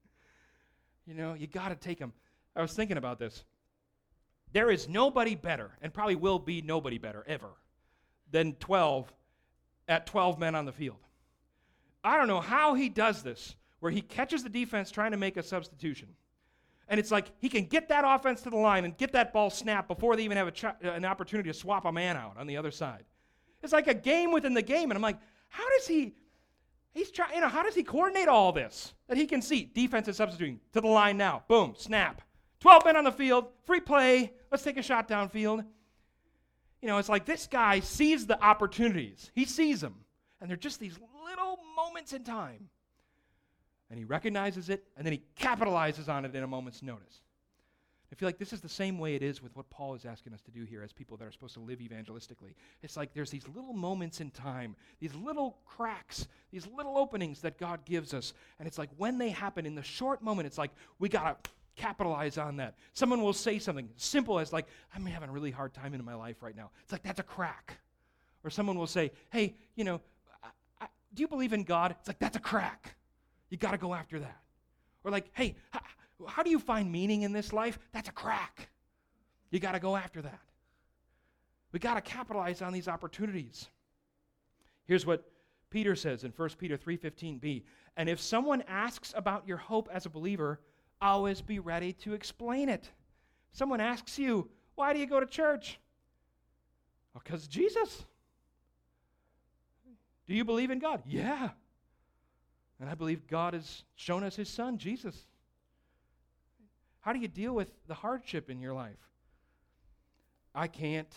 you 1.06 1.14
know, 1.14 1.34
you 1.34 1.46
got 1.46 1.68
to 1.68 1.76
take 1.76 2.00
them. 2.00 2.12
I 2.56 2.60
was 2.60 2.72
thinking 2.72 2.96
about 2.96 3.20
this. 3.20 3.44
There 4.52 4.68
is 4.68 4.88
nobody 4.88 5.36
better, 5.36 5.70
and 5.80 5.94
probably 5.94 6.16
will 6.16 6.40
be 6.40 6.60
nobody 6.60 6.98
better 6.98 7.22
ever, 7.28 7.50
than 8.32 8.54
12 8.54 9.12
at 9.86 10.06
12 10.08 10.40
men 10.40 10.56
on 10.56 10.64
the 10.64 10.72
field. 10.72 11.06
I 12.02 12.16
don't 12.16 12.26
know 12.26 12.40
how 12.40 12.74
he 12.74 12.88
does 12.88 13.22
this, 13.22 13.54
where 13.78 13.92
he 13.92 14.00
catches 14.00 14.42
the 14.42 14.48
defense 14.48 14.90
trying 14.90 15.12
to 15.12 15.16
make 15.16 15.36
a 15.36 15.42
substitution. 15.44 16.08
And 16.88 16.98
it's 17.00 17.10
like 17.10 17.30
he 17.38 17.48
can 17.48 17.64
get 17.64 17.88
that 17.88 18.04
offense 18.06 18.42
to 18.42 18.50
the 18.50 18.56
line 18.56 18.84
and 18.84 18.96
get 18.96 19.12
that 19.12 19.32
ball 19.32 19.50
snapped 19.50 19.88
before 19.88 20.16
they 20.16 20.24
even 20.24 20.36
have 20.36 20.52
ch- 20.52 20.64
uh, 20.64 20.74
an 20.82 21.04
opportunity 21.04 21.48
to 21.48 21.54
swap 21.54 21.84
a 21.84 21.92
man 21.92 22.16
out 22.16 22.36
on 22.36 22.46
the 22.46 22.56
other 22.56 22.70
side. 22.70 23.04
It's 23.62 23.72
like 23.72 23.86
a 23.86 23.94
game 23.94 24.32
within 24.32 24.54
the 24.54 24.62
game. 24.62 24.90
And 24.90 24.98
I'm 24.98 25.02
like, 25.02 25.18
how 25.48 25.68
does 25.76 25.86
he, 25.86 26.14
he's 26.92 27.10
trying, 27.10 27.34
you 27.34 27.40
know, 27.40 27.48
how 27.48 27.62
does 27.62 27.74
he 27.74 27.82
coordinate 27.82 28.28
all 28.28 28.52
this? 28.52 28.94
That 29.08 29.16
he 29.16 29.26
can 29.26 29.40
see 29.40 29.70
defense 29.72 30.08
is 30.08 30.16
substituting 30.16 30.60
to 30.72 30.80
the 30.80 30.88
line 30.88 31.16
now. 31.16 31.44
Boom, 31.48 31.74
snap. 31.78 32.22
12 32.60 32.84
men 32.84 32.96
on 32.96 33.04
the 33.04 33.12
field, 33.12 33.46
free 33.64 33.80
play, 33.80 34.32
let's 34.50 34.62
take 34.62 34.76
a 34.76 34.82
shot 34.82 35.08
downfield. 35.08 35.64
You 36.80 36.88
know, 36.88 36.98
it's 36.98 37.08
like 37.08 37.24
this 37.24 37.46
guy 37.46 37.80
sees 37.80 38.26
the 38.26 38.42
opportunities. 38.42 39.30
He 39.34 39.44
sees 39.44 39.80
them. 39.80 39.94
And 40.40 40.50
they're 40.50 40.56
just 40.56 40.80
these 40.80 40.98
little 41.24 41.58
moments 41.76 42.12
in 42.12 42.24
time. 42.24 42.68
And 43.92 43.98
he 43.98 44.06
recognizes 44.06 44.70
it, 44.70 44.84
and 44.96 45.04
then 45.04 45.12
he 45.12 45.22
capitalizes 45.38 46.08
on 46.08 46.24
it 46.24 46.34
in 46.34 46.42
a 46.42 46.46
moment's 46.46 46.82
notice. 46.82 47.20
I 48.10 48.14
feel 48.14 48.26
like 48.26 48.38
this 48.38 48.54
is 48.54 48.62
the 48.62 48.68
same 48.68 48.98
way 48.98 49.14
it 49.14 49.22
is 49.22 49.42
with 49.42 49.54
what 49.54 49.68
Paul 49.68 49.94
is 49.94 50.06
asking 50.06 50.32
us 50.32 50.40
to 50.42 50.50
do 50.50 50.64
here 50.64 50.82
as 50.82 50.94
people 50.94 51.18
that 51.18 51.28
are 51.28 51.30
supposed 51.30 51.52
to 51.54 51.60
live 51.60 51.78
evangelistically. 51.78 52.54
It's 52.82 52.96
like 52.96 53.12
there's 53.12 53.28
these 53.28 53.46
little 53.54 53.74
moments 53.74 54.22
in 54.22 54.30
time, 54.30 54.76
these 54.98 55.14
little 55.14 55.58
cracks, 55.66 56.26
these 56.50 56.66
little 56.74 56.96
openings 56.96 57.42
that 57.42 57.58
God 57.58 57.84
gives 57.84 58.14
us. 58.14 58.32
And 58.58 58.66
it's 58.66 58.78
like 58.78 58.88
when 58.96 59.18
they 59.18 59.28
happen 59.28 59.66
in 59.66 59.74
the 59.74 59.82
short 59.82 60.22
moment, 60.22 60.46
it's 60.46 60.56
like 60.56 60.70
we 60.98 61.10
got 61.10 61.44
to 61.44 61.50
capitalize 61.76 62.38
on 62.38 62.56
that. 62.56 62.76
Someone 62.94 63.20
will 63.20 63.34
say 63.34 63.58
something 63.58 63.90
simple 63.96 64.38
as, 64.38 64.54
like, 64.54 64.68
I'm 64.94 65.04
having 65.04 65.28
a 65.28 65.32
really 65.32 65.50
hard 65.50 65.74
time 65.74 65.92
in 65.92 66.02
my 66.02 66.14
life 66.14 66.36
right 66.42 66.56
now. 66.56 66.70
It's 66.82 66.92
like, 66.92 67.02
that's 67.02 67.20
a 67.20 67.24
crack. 67.24 67.78
Or 68.42 68.48
someone 68.48 68.78
will 68.78 68.86
say, 68.86 69.10
hey, 69.30 69.54
you 69.76 69.84
know, 69.84 70.00
I, 70.42 70.48
I, 70.80 70.86
do 71.12 71.20
you 71.20 71.28
believe 71.28 71.52
in 71.52 71.64
God? 71.64 71.94
It's 71.98 72.08
like, 72.08 72.18
that's 72.18 72.38
a 72.38 72.40
crack. 72.40 72.94
You 73.52 73.58
got 73.58 73.72
to 73.72 73.76
go 73.76 73.92
after 73.92 74.18
that. 74.18 74.40
Or 75.04 75.10
like, 75.10 75.30
hey, 75.34 75.56
how, 75.72 75.82
how 76.26 76.42
do 76.42 76.48
you 76.48 76.58
find 76.58 76.90
meaning 76.90 77.20
in 77.20 77.34
this 77.34 77.52
life? 77.52 77.78
That's 77.92 78.08
a 78.08 78.12
crack. 78.12 78.70
You 79.50 79.60
got 79.60 79.72
to 79.72 79.78
go 79.78 79.94
after 79.94 80.22
that. 80.22 80.40
We 81.70 81.78
got 81.78 81.96
to 81.96 82.00
capitalize 82.00 82.62
on 82.62 82.72
these 82.72 82.88
opportunities. 82.88 83.68
Here's 84.86 85.04
what 85.04 85.30
Peter 85.68 85.94
says 85.94 86.24
in 86.24 86.32
1 86.34 86.48
Peter 86.56 86.78
3:15b. 86.78 87.64
And 87.98 88.08
if 88.08 88.20
someone 88.20 88.62
asks 88.68 89.12
about 89.14 89.46
your 89.46 89.58
hope 89.58 89.90
as 89.92 90.06
a 90.06 90.10
believer, 90.10 90.58
always 91.02 91.42
be 91.42 91.58
ready 91.58 91.92
to 91.92 92.14
explain 92.14 92.70
it. 92.70 92.88
Someone 93.52 93.82
asks 93.82 94.18
you, 94.18 94.48
Why 94.76 94.94
do 94.94 94.98
you 94.98 95.06
go 95.06 95.20
to 95.20 95.26
church? 95.26 95.78
Because 97.12 97.46
Jesus. 97.48 98.06
Do 100.26 100.32
you 100.32 100.46
believe 100.46 100.70
in 100.70 100.78
God? 100.78 101.02
Yeah. 101.04 101.50
And 102.82 102.90
I 102.90 102.94
believe 102.96 103.28
God 103.28 103.54
has 103.54 103.84
shown 103.94 104.24
us 104.24 104.34
his 104.34 104.48
son, 104.48 104.76
Jesus. 104.76 105.16
How 106.98 107.12
do 107.12 107.20
you 107.20 107.28
deal 107.28 107.54
with 107.54 107.70
the 107.86 107.94
hardship 107.94 108.50
in 108.50 108.60
your 108.60 108.74
life? 108.74 108.98
I 110.52 110.66
can't, 110.66 111.14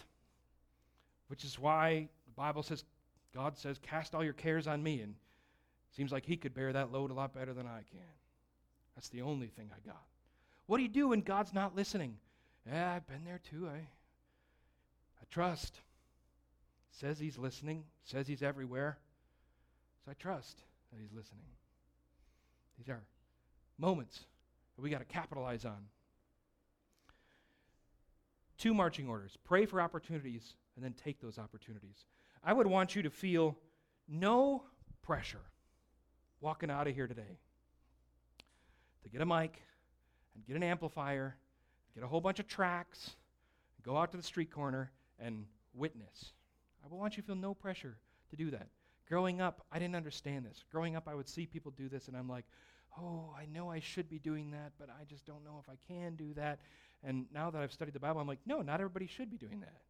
which 1.28 1.44
is 1.44 1.58
why 1.58 2.08
the 2.28 2.34
Bible 2.34 2.62
says, 2.62 2.84
God 3.34 3.58
says, 3.58 3.80
cast 3.80 4.14
all 4.14 4.24
your 4.24 4.34
cares 4.34 4.68
on 4.68 4.84
me. 4.84 5.02
And 5.02 5.16
seems 5.98 6.12
like 6.12 6.24
he 6.24 6.38
could 6.38 6.54
bear 6.54 6.72
that 6.72 6.92
load 6.92 7.10
a 7.10 7.16
lot 7.16 7.34
better 7.34 7.52
than 7.52 7.66
I 7.66 7.82
can. 7.90 8.14
That's 8.94 9.10
the 9.10 9.24
only 9.24 9.48
thing 9.48 9.72
I 9.74 9.88
got. 9.88 10.04
What 10.68 10.78
do 10.78 10.84
you 10.84 10.90
do 10.90 11.08
when 11.08 11.22
God's 11.22 11.52
not 11.52 11.76
listening? 11.76 12.16
Yeah, 12.72 12.94
I've 12.94 13.08
been 13.08 13.26
there 13.26 13.42
too. 13.50 13.68
I, 13.68 13.78
I 13.78 15.26
trust. 15.32 15.80
Says 16.92 17.18
he's 17.18 17.40
listening, 17.40 17.86
says 18.04 18.28
he's 18.28 18.44
everywhere. 18.44 19.00
So 20.06 20.12
I 20.12 20.14
trust 20.14 20.62
that 20.96 21.02
he's 21.02 21.14
listening. 21.14 21.46
These 22.78 22.90
are 22.90 23.04
moments 23.78 24.22
that 24.76 24.82
we 24.82 24.90
got 24.90 25.00
to 25.00 25.06
capitalize 25.06 25.66
on. 25.66 25.88
Two 28.58 28.74
marching 28.74 29.08
orders 29.08 29.38
pray 29.44 29.66
for 29.66 29.82
opportunities 29.82 30.56
and 30.76 30.84
then 30.84 30.94
take 30.94 31.20
those 31.20 31.38
opportunities. 31.38 32.06
I 32.44 32.54
would 32.54 32.68
want 32.68 32.96
you 32.96 33.04
to 33.04 33.10
feel 33.10 33.58
no 34.08 34.64
pressure 35.02 35.42
walking 36.40 36.70
out 36.70 36.88
of 36.88 36.96
here 36.96 37.08
today 37.08 37.40
to 39.04 39.10
get 39.10 39.22
a 39.22 39.26
mic 39.26 39.62
and 40.36 40.46
get 40.46 40.56
an 40.56 40.64
amplifier, 40.64 41.36
get 41.94 42.04
a 42.04 42.08
whole 42.08 42.22
bunch 42.22 42.40
of 42.40 42.48
tracts, 42.48 43.12
go 43.84 43.98
out 43.98 44.12
to 44.12 44.18
the 44.18 44.24
street 44.24 44.52
corner 44.52 44.92
and 45.20 45.46
witness. 45.74 46.32
I 46.84 46.88
would 46.88 46.98
want 46.98 47.18
you 47.18 47.24
to 47.24 47.28
feel 47.28 47.36
no 47.36 47.54
pressure 47.54 47.98
to 48.30 48.36
do 48.36 48.52
that. 48.52 48.68
Growing 49.08 49.42
up, 49.42 49.66
I 49.72 49.80
didn't 49.80 49.96
understand 49.96 50.46
this. 50.46 50.64
Growing 50.72 50.96
up, 50.96 51.08
I 51.08 51.16
would 51.16 51.30
see 51.30 51.46
people 51.46 51.72
do 51.78 51.88
this, 51.90 52.08
and 52.08 52.18
I'm 52.18 52.28
like, 52.28 52.46
oh, 53.00 53.34
I 53.38 53.46
know 53.46 53.70
I 53.70 53.80
should 53.80 54.10
be 54.10 54.20
doing 54.20 54.52
that, 54.52 54.72
but 54.80 54.90
I 54.90 55.04
just 55.06 55.26
don't 55.26 55.44
know 55.44 55.62
if 55.62 55.70
I 55.70 55.76
can 55.88 56.16
do 56.16 56.34
that. 56.36 56.60
And 57.04 57.26
now 57.34 57.52
that 57.52 57.62
I've 57.62 57.72
studied 57.72 57.94
the 57.94 58.00
Bible, 58.00 58.20
I'm 58.20 58.28
like, 58.28 58.40
no, 58.46 58.62
not 58.62 58.76
everybody 58.76 59.08
should 59.08 59.30
be 59.30 59.38
doing 59.38 59.60
that. 59.60 59.82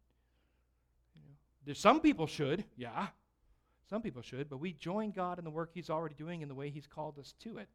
You 1.14 1.22
know, 1.22 1.34
there's 1.64 1.78
some 1.78 2.00
people 2.00 2.26
should, 2.26 2.64
yeah. 2.76 3.08
Some 3.88 4.02
people 4.02 4.20
should, 4.20 4.50
but 4.50 4.58
we 4.58 4.72
join 4.72 5.12
God 5.12 5.38
in 5.38 5.44
the 5.44 5.50
work 5.50 5.70
He's 5.72 5.90
already 5.90 6.16
doing 6.16 6.42
in 6.42 6.48
the 6.48 6.54
way 6.54 6.70
He's 6.70 6.86
called 6.86 7.18
us 7.18 7.34
to 7.44 7.58
it. 7.58 7.68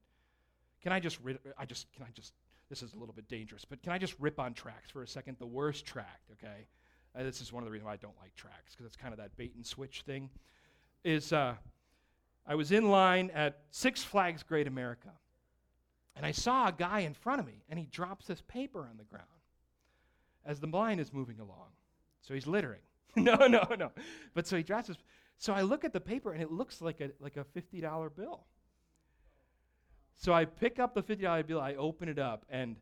Can 0.84 0.91
I 0.91 0.99
just, 0.99 1.19
I 1.58 1.65
just, 1.65 1.91
can 1.93 2.04
I 2.04 2.10
just, 2.13 2.34
this 2.69 2.84
is 2.84 2.93
a 2.93 2.97
little 2.97 3.13
bit 3.13 3.30
dangerous, 3.30 3.65
but 3.65 3.82
can 3.82 3.93
I 3.93 3.97
just 3.97 4.15
rip 4.19 4.39
on 4.39 4.54
tracts 4.54 4.91
for 4.91 5.04
a 5.04 5.08
second? 5.08 5.38
The 5.39 5.47
worst 5.47 5.86
tract, 5.86 6.30
okay? 6.34 6.67
Uh, 7.17 7.23
this 7.23 7.41
is 7.41 7.54
one 7.54 7.63
of 7.63 7.67
the 7.67 7.71
reasons 7.71 7.88
why 7.88 7.93
I 7.93 7.97
don't 7.97 8.17
like 8.21 8.36
tracts, 8.36 8.73
because 8.73 8.86
it's 8.86 8.97
kind 8.97 9.13
of 9.13 9.19
that 9.19 9.36
bait 9.38 9.54
and 9.56 9.65
switch 9.65 10.01
thing. 10.06 10.30
Is 11.03 11.33
uh, 11.33 11.55
I 12.45 12.55
was 12.55 12.71
in 12.71 12.89
line 12.89 13.31
at 13.33 13.59
Six 13.71 14.03
Flags 14.03 14.43
Great 14.43 14.67
America, 14.67 15.09
and 16.15 16.25
I 16.25 16.31
saw 16.31 16.67
a 16.67 16.71
guy 16.71 17.01
in 17.01 17.13
front 17.13 17.39
of 17.39 17.47
me, 17.47 17.63
and 17.69 17.79
he 17.79 17.85
drops 17.85 18.27
this 18.27 18.41
paper 18.47 18.81
on 18.81 18.97
the 18.97 19.03
ground 19.03 19.25
as 20.45 20.59
the 20.59 20.67
line 20.67 20.99
is 20.99 21.13
moving 21.13 21.39
along. 21.39 21.69
So 22.21 22.33
he's 22.33 22.47
littering. 22.47 22.81
no, 23.15 23.47
no, 23.47 23.65
no. 23.77 23.91
But 24.33 24.47
so 24.47 24.57
he 24.57 24.63
drops 24.63 24.87
this. 24.87 24.97
So 25.37 25.53
I 25.53 25.61
look 25.61 25.83
at 25.83 25.93
the 25.93 25.99
paper, 25.99 26.33
and 26.33 26.41
it 26.41 26.51
looks 26.51 26.81
like 26.81 27.01
a, 27.01 27.11
like 27.19 27.37
a 27.37 27.43
$50 27.43 28.15
bill. 28.15 28.45
So 30.17 30.33
I 30.33 30.45
pick 30.45 30.77
up 30.77 30.93
the 30.93 31.01
$50 31.01 31.47
bill, 31.47 31.59
I 31.59 31.73
open 31.75 32.07
it 32.07 32.19
up, 32.19 32.45
and 32.49 32.75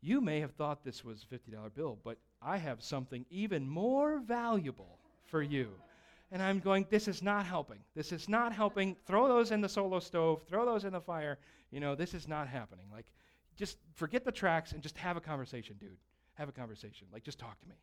you 0.00 0.20
may 0.20 0.40
have 0.40 0.52
thought 0.52 0.82
this 0.82 1.04
was 1.04 1.24
a 1.30 1.34
$50 1.34 1.72
bill, 1.74 1.98
but 2.02 2.18
I 2.42 2.56
have 2.56 2.82
something 2.82 3.24
even 3.30 3.68
more 3.68 4.18
valuable 4.18 4.98
for 5.26 5.40
you. 5.40 5.70
And 6.32 6.42
I'm 6.42 6.60
going, 6.60 6.86
this 6.90 7.08
is 7.08 7.22
not 7.22 7.44
helping. 7.44 7.78
This 7.94 8.12
is 8.12 8.28
not 8.28 8.52
helping. 8.52 8.96
Throw 9.06 9.26
those 9.26 9.50
in 9.50 9.60
the 9.60 9.68
solo 9.68 9.98
stove, 9.98 10.42
throw 10.48 10.64
those 10.64 10.84
in 10.84 10.92
the 10.92 11.00
fire. 11.00 11.38
You 11.70 11.80
know, 11.80 11.94
this 11.94 12.14
is 12.14 12.28
not 12.28 12.46
happening. 12.46 12.86
Like, 12.92 13.06
just 13.56 13.78
forget 13.94 14.24
the 14.24 14.32
tracts 14.32 14.72
and 14.72 14.82
just 14.82 14.96
have 14.96 15.16
a 15.16 15.20
conversation, 15.20 15.76
dude. 15.80 15.96
Have 16.34 16.48
a 16.48 16.52
conversation. 16.52 17.08
Like, 17.12 17.24
just 17.24 17.38
talk 17.38 17.58
to 17.60 17.68
me. 17.68 17.74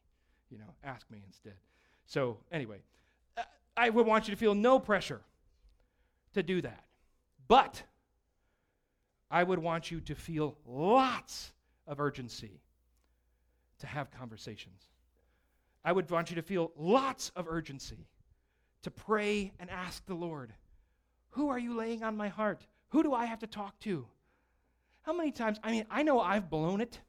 You 0.50 0.60
know, 0.60 0.74
ask 0.84 1.10
me 1.12 1.22
instead. 1.26 1.56
So, 2.06 2.38
anyway, 2.52 2.78
uh, 3.38 3.44
I 3.76 3.90
would 3.90 4.06
want 4.06 4.28
you 4.28 4.34
to 4.34 4.40
feel 4.40 4.56
no 4.56 4.80
pressure 4.80 5.22
to 6.34 6.42
do 6.42 6.62
that. 6.62 6.86
But 7.50 7.84
I 9.30 9.44
would 9.44 9.60
want 9.60 9.92
you 9.92 10.00
to 10.02 10.16
feel 10.16 10.58
lots 10.66 11.52
of 11.86 12.00
urgency 12.00 12.62
to 13.80 13.88
have 13.88 14.10
conversations. 14.10 14.84
I 15.84 15.92
would 15.92 16.10
want 16.10 16.30
you 16.30 16.36
to 16.38 16.42
feel 16.42 16.72
lots 16.78 17.32
of 17.36 17.46
urgency 17.48 18.08
to 18.84 18.92
pray 18.92 19.54
and 19.60 19.70
ask 19.70 20.06
the 20.06 20.14
Lord, 20.14 20.54
Who 21.32 21.50
are 21.50 21.60
you 21.60 21.76
laying 21.76 22.04
on 22.04 22.18
my 22.18 22.30
heart? 22.30 22.66
Who 22.90 23.04
do 23.04 23.14
I 23.14 23.26
have 23.26 23.40
to 23.40 23.48
talk 23.48 23.80
to? 23.82 24.08
How 25.02 25.14
many 25.14 25.32
times? 25.32 25.60
I 25.64 25.72
mean, 25.72 25.86
I 25.90 26.04
know 26.04 26.20
I've 26.20 26.50
blown 26.50 26.82
it. 26.82 27.00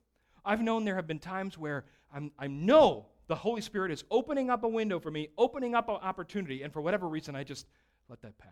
I've 0.44 0.62
known 0.62 0.84
there 0.84 0.96
have 0.96 1.06
been 1.06 1.18
times 1.18 1.58
where 1.58 1.84
I'm, 2.12 2.32
I 2.38 2.46
know 2.46 3.06
the 3.26 3.34
Holy 3.34 3.60
Spirit 3.60 3.90
is 3.90 4.04
opening 4.10 4.50
up 4.50 4.64
a 4.64 4.68
window 4.68 4.98
for 4.98 5.10
me, 5.10 5.28
opening 5.36 5.74
up 5.74 5.88
an 5.88 5.96
opportunity, 5.96 6.62
and 6.62 6.72
for 6.72 6.80
whatever 6.80 7.08
reason, 7.08 7.36
I 7.36 7.44
just 7.44 7.66
let 8.08 8.22
that 8.22 8.38
pass. 8.38 8.50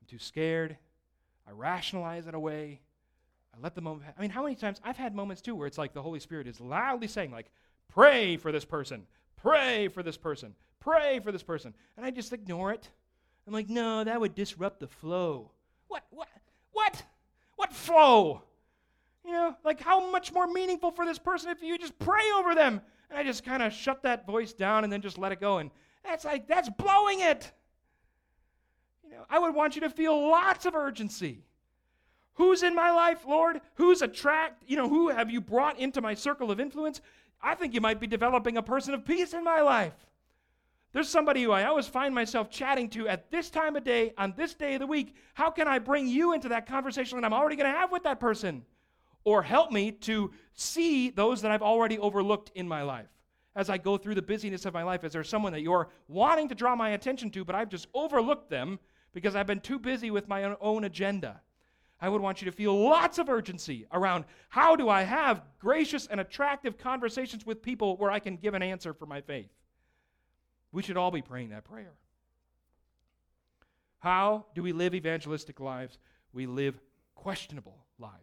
I'm 0.00 0.06
too 0.06 0.18
scared. 0.18 0.76
I 1.48 1.52
rationalize 1.52 2.26
it 2.26 2.34
away. 2.34 2.82
I 3.54 3.60
let 3.60 3.74
the 3.74 3.80
moment. 3.80 4.12
I 4.16 4.20
mean, 4.20 4.30
how 4.30 4.42
many 4.42 4.54
times 4.54 4.80
I've 4.84 4.96
had 4.96 5.14
moments 5.14 5.42
too 5.42 5.54
where 5.54 5.66
it's 5.66 5.78
like 5.78 5.94
the 5.94 6.02
Holy 6.02 6.20
Spirit 6.20 6.46
is 6.46 6.60
loudly 6.60 7.08
saying, 7.08 7.30
like, 7.30 7.50
pray 7.88 8.36
for 8.36 8.52
this 8.52 8.64
person, 8.64 9.06
pray 9.36 9.88
for 9.88 10.02
this 10.02 10.16
person, 10.16 10.54
pray 10.80 11.20
for 11.20 11.30
this 11.32 11.42
person, 11.42 11.74
and 11.96 12.04
I 12.04 12.10
just 12.10 12.32
ignore 12.32 12.72
it. 12.72 12.88
I'm 13.46 13.52
like, 13.52 13.68
no, 13.68 14.04
that 14.04 14.20
would 14.20 14.34
disrupt 14.34 14.80
the 14.80 14.88
flow. 14.88 15.50
What? 15.88 16.04
What? 16.10 16.28
What? 16.72 17.02
What 17.56 17.72
flow? 17.72 18.42
You 19.24 19.32
know, 19.32 19.56
like 19.64 19.80
how 19.80 20.10
much 20.10 20.32
more 20.32 20.46
meaningful 20.46 20.90
for 20.90 21.04
this 21.04 21.18
person 21.18 21.50
if 21.50 21.62
you 21.62 21.76
just 21.78 21.98
pray 21.98 22.22
over 22.36 22.54
them? 22.54 22.80
And 23.10 23.18
I 23.18 23.24
just 23.24 23.44
kind 23.44 23.62
of 23.62 23.72
shut 23.72 24.02
that 24.04 24.26
voice 24.26 24.52
down 24.52 24.84
and 24.84 24.92
then 24.92 25.02
just 25.02 25.18
let 25.18 25.32
it 25.32 25.40
go. 25.40 25.58
And 25.58 25.70
that's 26.04 26.24
like 26.24 26.46
that's 26.46 26.68
blowing 26.70 27.20
it. 27.20 27.50
You 29.04 29.10
know, 29.10 29.24
I 29.28 29.38
would 29.38 29.54
want 29.54 29.74
you 29.74 29.80
to 29.82 29.90
feel 29.90 30.30
lots 30.30 30.64
of 30.64 30.74
urgency. 30.74 31.44
Who's 32.34 32.62
in 32.62 32.74
my 32.74 32.90
life, 32.90 33.26
Lord? 33.26 33.60
Who's 33.74 34.00
attract, 34.00 34.62
you 34.66 34.76
know, 34.76 34.88
who 34.88 35.08
have 35.08 35.30
you 35.30 35.40
brought 35.40 35.78
into 35.78 36.00
my 36.00 36.14
circle 36.14 36.50
of 36.50 36.60
influence? 36.60 37.00
I 37.42 37.54
think 37.54 37.74
you 37.74 37.80
might 37.80 38.00
be 38.00 38.06
developing 38.06 38.56
a 38.56 38.62
person 38.62 38.94
of 38.94 39.04
peace 39.04 39.34
in 39.34 39.44
my 39.44 39.60
life. 39.60 39.92
There's 40.92 41.08
somebody 41.08 41.42
who 41.42 41.52
I 41.52 41.64
always 41.64 41.86
find 41.86 42.14
myself 42.14 42.50
chatting 42.50 42.88
to 42.90 43.06
at 43.06 43.30
this 43.30 43.48
time 43.48 43.76
of 43.76 43.84
day, 43.84 44.12
on 44.18 44.34
this 44.36 44.54
day 44.54 44.74
of 44.74 44.80
the 44.80 44.86
week. 44.86 45.14
How 45.34 45.50
can 45.50 45.68
I 45.68 45.78
bring 45.78 46.08
you 46.08 46.32
into 46.32 46.48
that 46.48 46.66
conversation 46.66 47.20
that 47.20 47.24
I'm 47.24 47.32
already 47.32 47.56
going 47.56 47.72
to 47.72 47.78
have 47.78 47.92
with 47.92 48.02
that 48.02 48.18
person? 48.18 48.64
Or 49.22 49.42
help 49.42 49.70
me 49.70 49.92
to 49.92 50.32
see 50.54 51.10
those 51.10 51.42
that 51.42 51.52
I've 51.52 51.62
already 51.62 51.98
overlooked 51.98 52.50
in 52.54 52.66
my 52.66 52.82
life 52.82 53.08
as 53.54 53.70
I 53.70 53.78
go 53.78 53.96
through 53.98 54.14
the 54.16 54.22
busyness 54.22 54.64
of 54.64 54.74
my 54.74 54.82
life. 54.82 55.04
Is 55.04 55.12
there 55.12 55.22
someone 55.22 55.52
that 55.52 55.62
you're 55.62 55.90
wanting 56.08 56.48
to 56.48 56.54
draw 56.54 56.74
my 56.74 56.90
attention 56.90 57.30
to, 57.32 57.44
but 57.44 57.54
I've 57.54 57.68
just 57.68 57.86
overlooked 57.94 58.50
them 58.50 58.78
because 59.12 59.36
I've 59.36 59.46
been 59.46 59.60
too 59.60 59.78
busy 59.78 60.10
with 60.10 60.28
my 60.28 60.56
own 60.60 60.84
agenda. 60.84 61.40
I 62.00 62.08
would 62.08 62.22
want 62.22 62.40
you 62.40 62.46
to 62.46 62.56
feel 62.56 62.76
lots 62.76 63.18
of 63.18 63.28
urgency 63.28 63.86
around 63.92 64.24
how 64.48 64.74
do 64.74 64.88
I 64.88 65.02
have 65.02 65.42
gracious 65.58 66.06
and 66.06 66.20
attractive 66.20 66.78
conversations 66.78 67.44
with 67.44 67.62
people 67.62 67.96
where 67.98 68.10
I 68.10 68.18
can 68.18 68.36
give 68.36 68.54
an 68.54 68.62
answer 68.62 68.94
for 68.94 69.06
my 69.06 69.20
faith. 69.20 69.50
We 70.72 70.82
should 70.82 70.96
all 70.96 71.10
be 71.10 71.22
praying 71.22 71.50
that 71.50 71.64
prayer. 71.64 71.92
How 73.98 74.46
do 74.54 74.62
we 74.62 74.72
live 74.72 74.94
evangelistic 74.94 75.60
lives? 75.60 75.98
We 76.32 76.46
live 76.46 76.80
questionable 77.14 77.84
lives. 77.98 78.14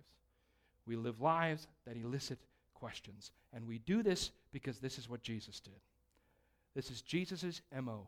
We 0.86 0.96
live 0.96 1.22
lives 1.22 1.68
that 1.86 1.98
elicit 1.98 2.40
questions. 2.74 3.32
And 3.54 3.68
we 3.68 3.80
do 3.80 4.02
this 4.02 4.32
because 4.52 4.80
this 4.80 4.98
is 4.98 5.10
what 5.10 5.22
Jesus 5.22 5.60
did. 5.60 5.80
This 6.74 6.90
is 6.90 7.02
Jesus' 7.02 7.62
MO. 7.82 8.08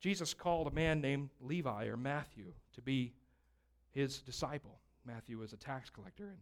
Jesus 0.00 0.34
called 0.34 0.66
a 0.66 0.74
man 0.74 1.00
named 1.00 1.30
Levi 1.40 1.86
or 1.86 1.96
Matthew 1.96 2.52
to 2.74 2.82
be 2.82 3.12
his 3.92 4.18
disciple. 4.18 4.78
Matthew 5.06 5.38
was 5.38 5.52
a 5.52 5.56
tax 5.56 5.90
collector, 5.90 6.24
and 6.24 6.38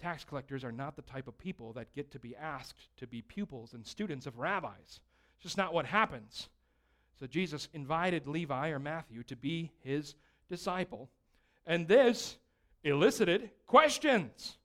tax 0.00 0.24
collectors 0.24 0.64
are 0.64 0.72
not 0.72 0.96
the 0.96 1.02
type 1.02 1.28
of 1.28 1.38
people 1.38 1.72
that 1.74 1.94
get 1.94 2.10
to 2.12 2.18
be 2.18 2.34
asked 2.36 2.88
to 2.96 3.06
be 3.06 3.22
pupils 3.22 3.72
and 3.72 3.86
students 3.86 4.26
of 4.26 4.38
rabbis. 4.38 5.00
It's 5.42 5.50
just 5.50 5.58
not 5.58 5.74
what 5.74 5.86
happens. 5.86 6.48
So 7.18 7.26
Jesus 7.26 7.66
invited 7.72 8.28
Levi 8.28 8.68
or 8.68 8.78
Matthew 8.78 9.24
to 9.24 9.34
be 9.34 9.72
his 9.80 10.14
disciple, 10.48 11.10
and 11.66 11.88
this 11.88 12.36
elicited 12.84 13.50
questions. 13.66 14.58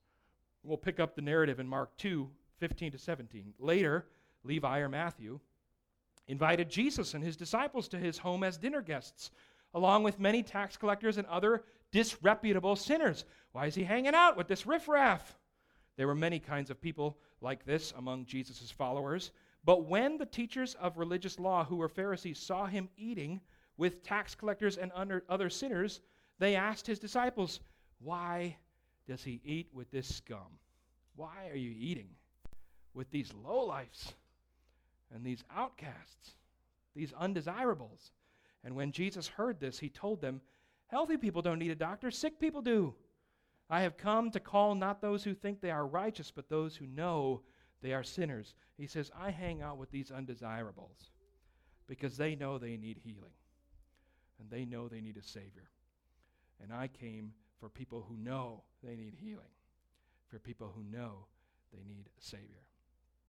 We'll 0.62 0.76
pick 0.76 1.00
up 1.00 1.16
the 1.16 1.22
narrative 1.22 1.58
in 1.58 1.66
Mark 1.66 1.96
2 1.96 2.28
15 2.60 2.92
to 2.92 2.98
17. 2.98 3.54
Later, 3.58 4.06
Levi 4.44 4.78
or 4.78 4.88
Matthew 4.88 5.40
invited 6.28 6.70
Jesus 6.70 7.14
and 7.14 7.24
his 7.24 7.36
disciples 7.36 7.88
to 7.88 7.98
his 7.98 8.18
home 8.18 8.44
as 8.44 8.56
dinner 8.56 8.80
guests, 8.80 9.32
along 9.74 10.04
with 10.04 10.20
many 10.20 10.44
tax 10.44 10.76
collectors 10.76 11.18
and 11.18 11.26
other 11.26 11.64
disreputable 11.90 12.76
sinners. 12.76 13.24
Why 13.50 13.66
is 13.66 13.74
he 13.74 13.82
hanging 13.82 14.14
out 14.14 14.36
with 14.36 14.46
this 14.46 14.64
riffraff? 14.64 15.36
There 15.96 16.06
were 16.06 16.14
many 16.14 16.38
kinds 16.38 16.70
of 16.70 16.80
people 16.80 17.18
like 17.40 17.64
this 17.64 17.92
among 17.96 18.26
Jesus' 18.26 18.70
followers. 18.70 19.32
But 19.64 19.84
when 19.84 20.16
the 20.18 20.26
teachers 20.26 20.74
of 20.76 20.96
religious 20.96 21.38
law, 21.38 21.64
who 21.64 21.76
were 21.76 21.88
Pharisees, 21.88 22.38
saw 22.38 22.66
him 22.66 22.88
eating 22.96 23.40
with 23.76 24.02
tax 24.02 24.34
collectors 24.34 24.78
and 24.78 24.92
other 24.92 25.50
sinners, 25.50 26.00
they 26.38 26.56
asked 26.56 26.86
his 26.86 26.98
disciples, 26.98 27.60
Why 28.00 28.56
does 29.06 29.22
he 29.22 29.40
eat 29.44 29.68
with 29.72 29.90
this 29.90 30.14
scum? 30.14 30.58
Why 31.16 31.48
are 31.50 31.56
you 31.56 31.74
eating 31.76 32.10
with 32.94 33.10
these 33.10 33.32
lowlifes? 33.32 34.12
and 35.14 35.24
these 35.24 35.44
outcasts, 35.54 36.34
these 36.94 37.12
undesirables. 37.14 38.12
And 38.64 38.74
when 38.74 38.92
Jesus 38.92 39.26
heard 39.26 39.60
this, 39.60 39.78
he 39.78 39.88
told 39.88 40.20
them, 40.20 40.40
Healthy 40.88 41.18
people 41.18 41.42
don't 41.42 41.58
need 41.58 41.70
a 41.70 41.76
doctor, 41.76 42.10
sick 42.10 42.40
people 42.40 42.62
do. 42.62 42.94
I 43.70 43.82
have 43.82 43.98
come 43.98 44.30
to 44.30 44.40
call 44.40 44.74
not 44.74 45.02
those 45.02 45.22
who 45.22 45.34
think 45.34 45.60
they 45.60 45.70
are 45.70 45.86
righteous, 45.86 46.30
but 46.30 46.48
those 46.48 46.76
who 46.76 46.86
know 46.86 47.42
they 47.82 47.92
are 47.92 48.02
sinners. 48.02 48.54
He 48.76 48.86
says, 48.86 49.10
I 49.18 49.30
hang 49.30 49.62
out 49.62 49.78
with 49.78 49.90
these 49.90 50.10
undesirables 50.10 51.10
because 51.86 52.16
they 52.16 52.34
know 52.34 52.58
they 52.58 52.76
need 52.76 52.98
healing 53.04 53.32
and 54.38 54.50
they 54.50 54.64
know 54.64 54.88
they 54.88 55.00
need 55.00 55.16
a 55.16 55.22
Savior. 55.22 55.70
And 56.62 56.72
I 56.72 56.88
came 56.88 57.32
for 57.60 57.68
people 57.68 58.04
who 58.08 58.16
know 58.16 58.62
they 58.82 58.96
need 58.96 59.14
healing, 59.20 59.54
for 60.28 60.38
people 60.38 60.72
who 60.74 60.82
know 60.82 61.26
they 61.72 61.82
need 61.88 62.08
a 62.18 62.24
Savior. 62.24 62.67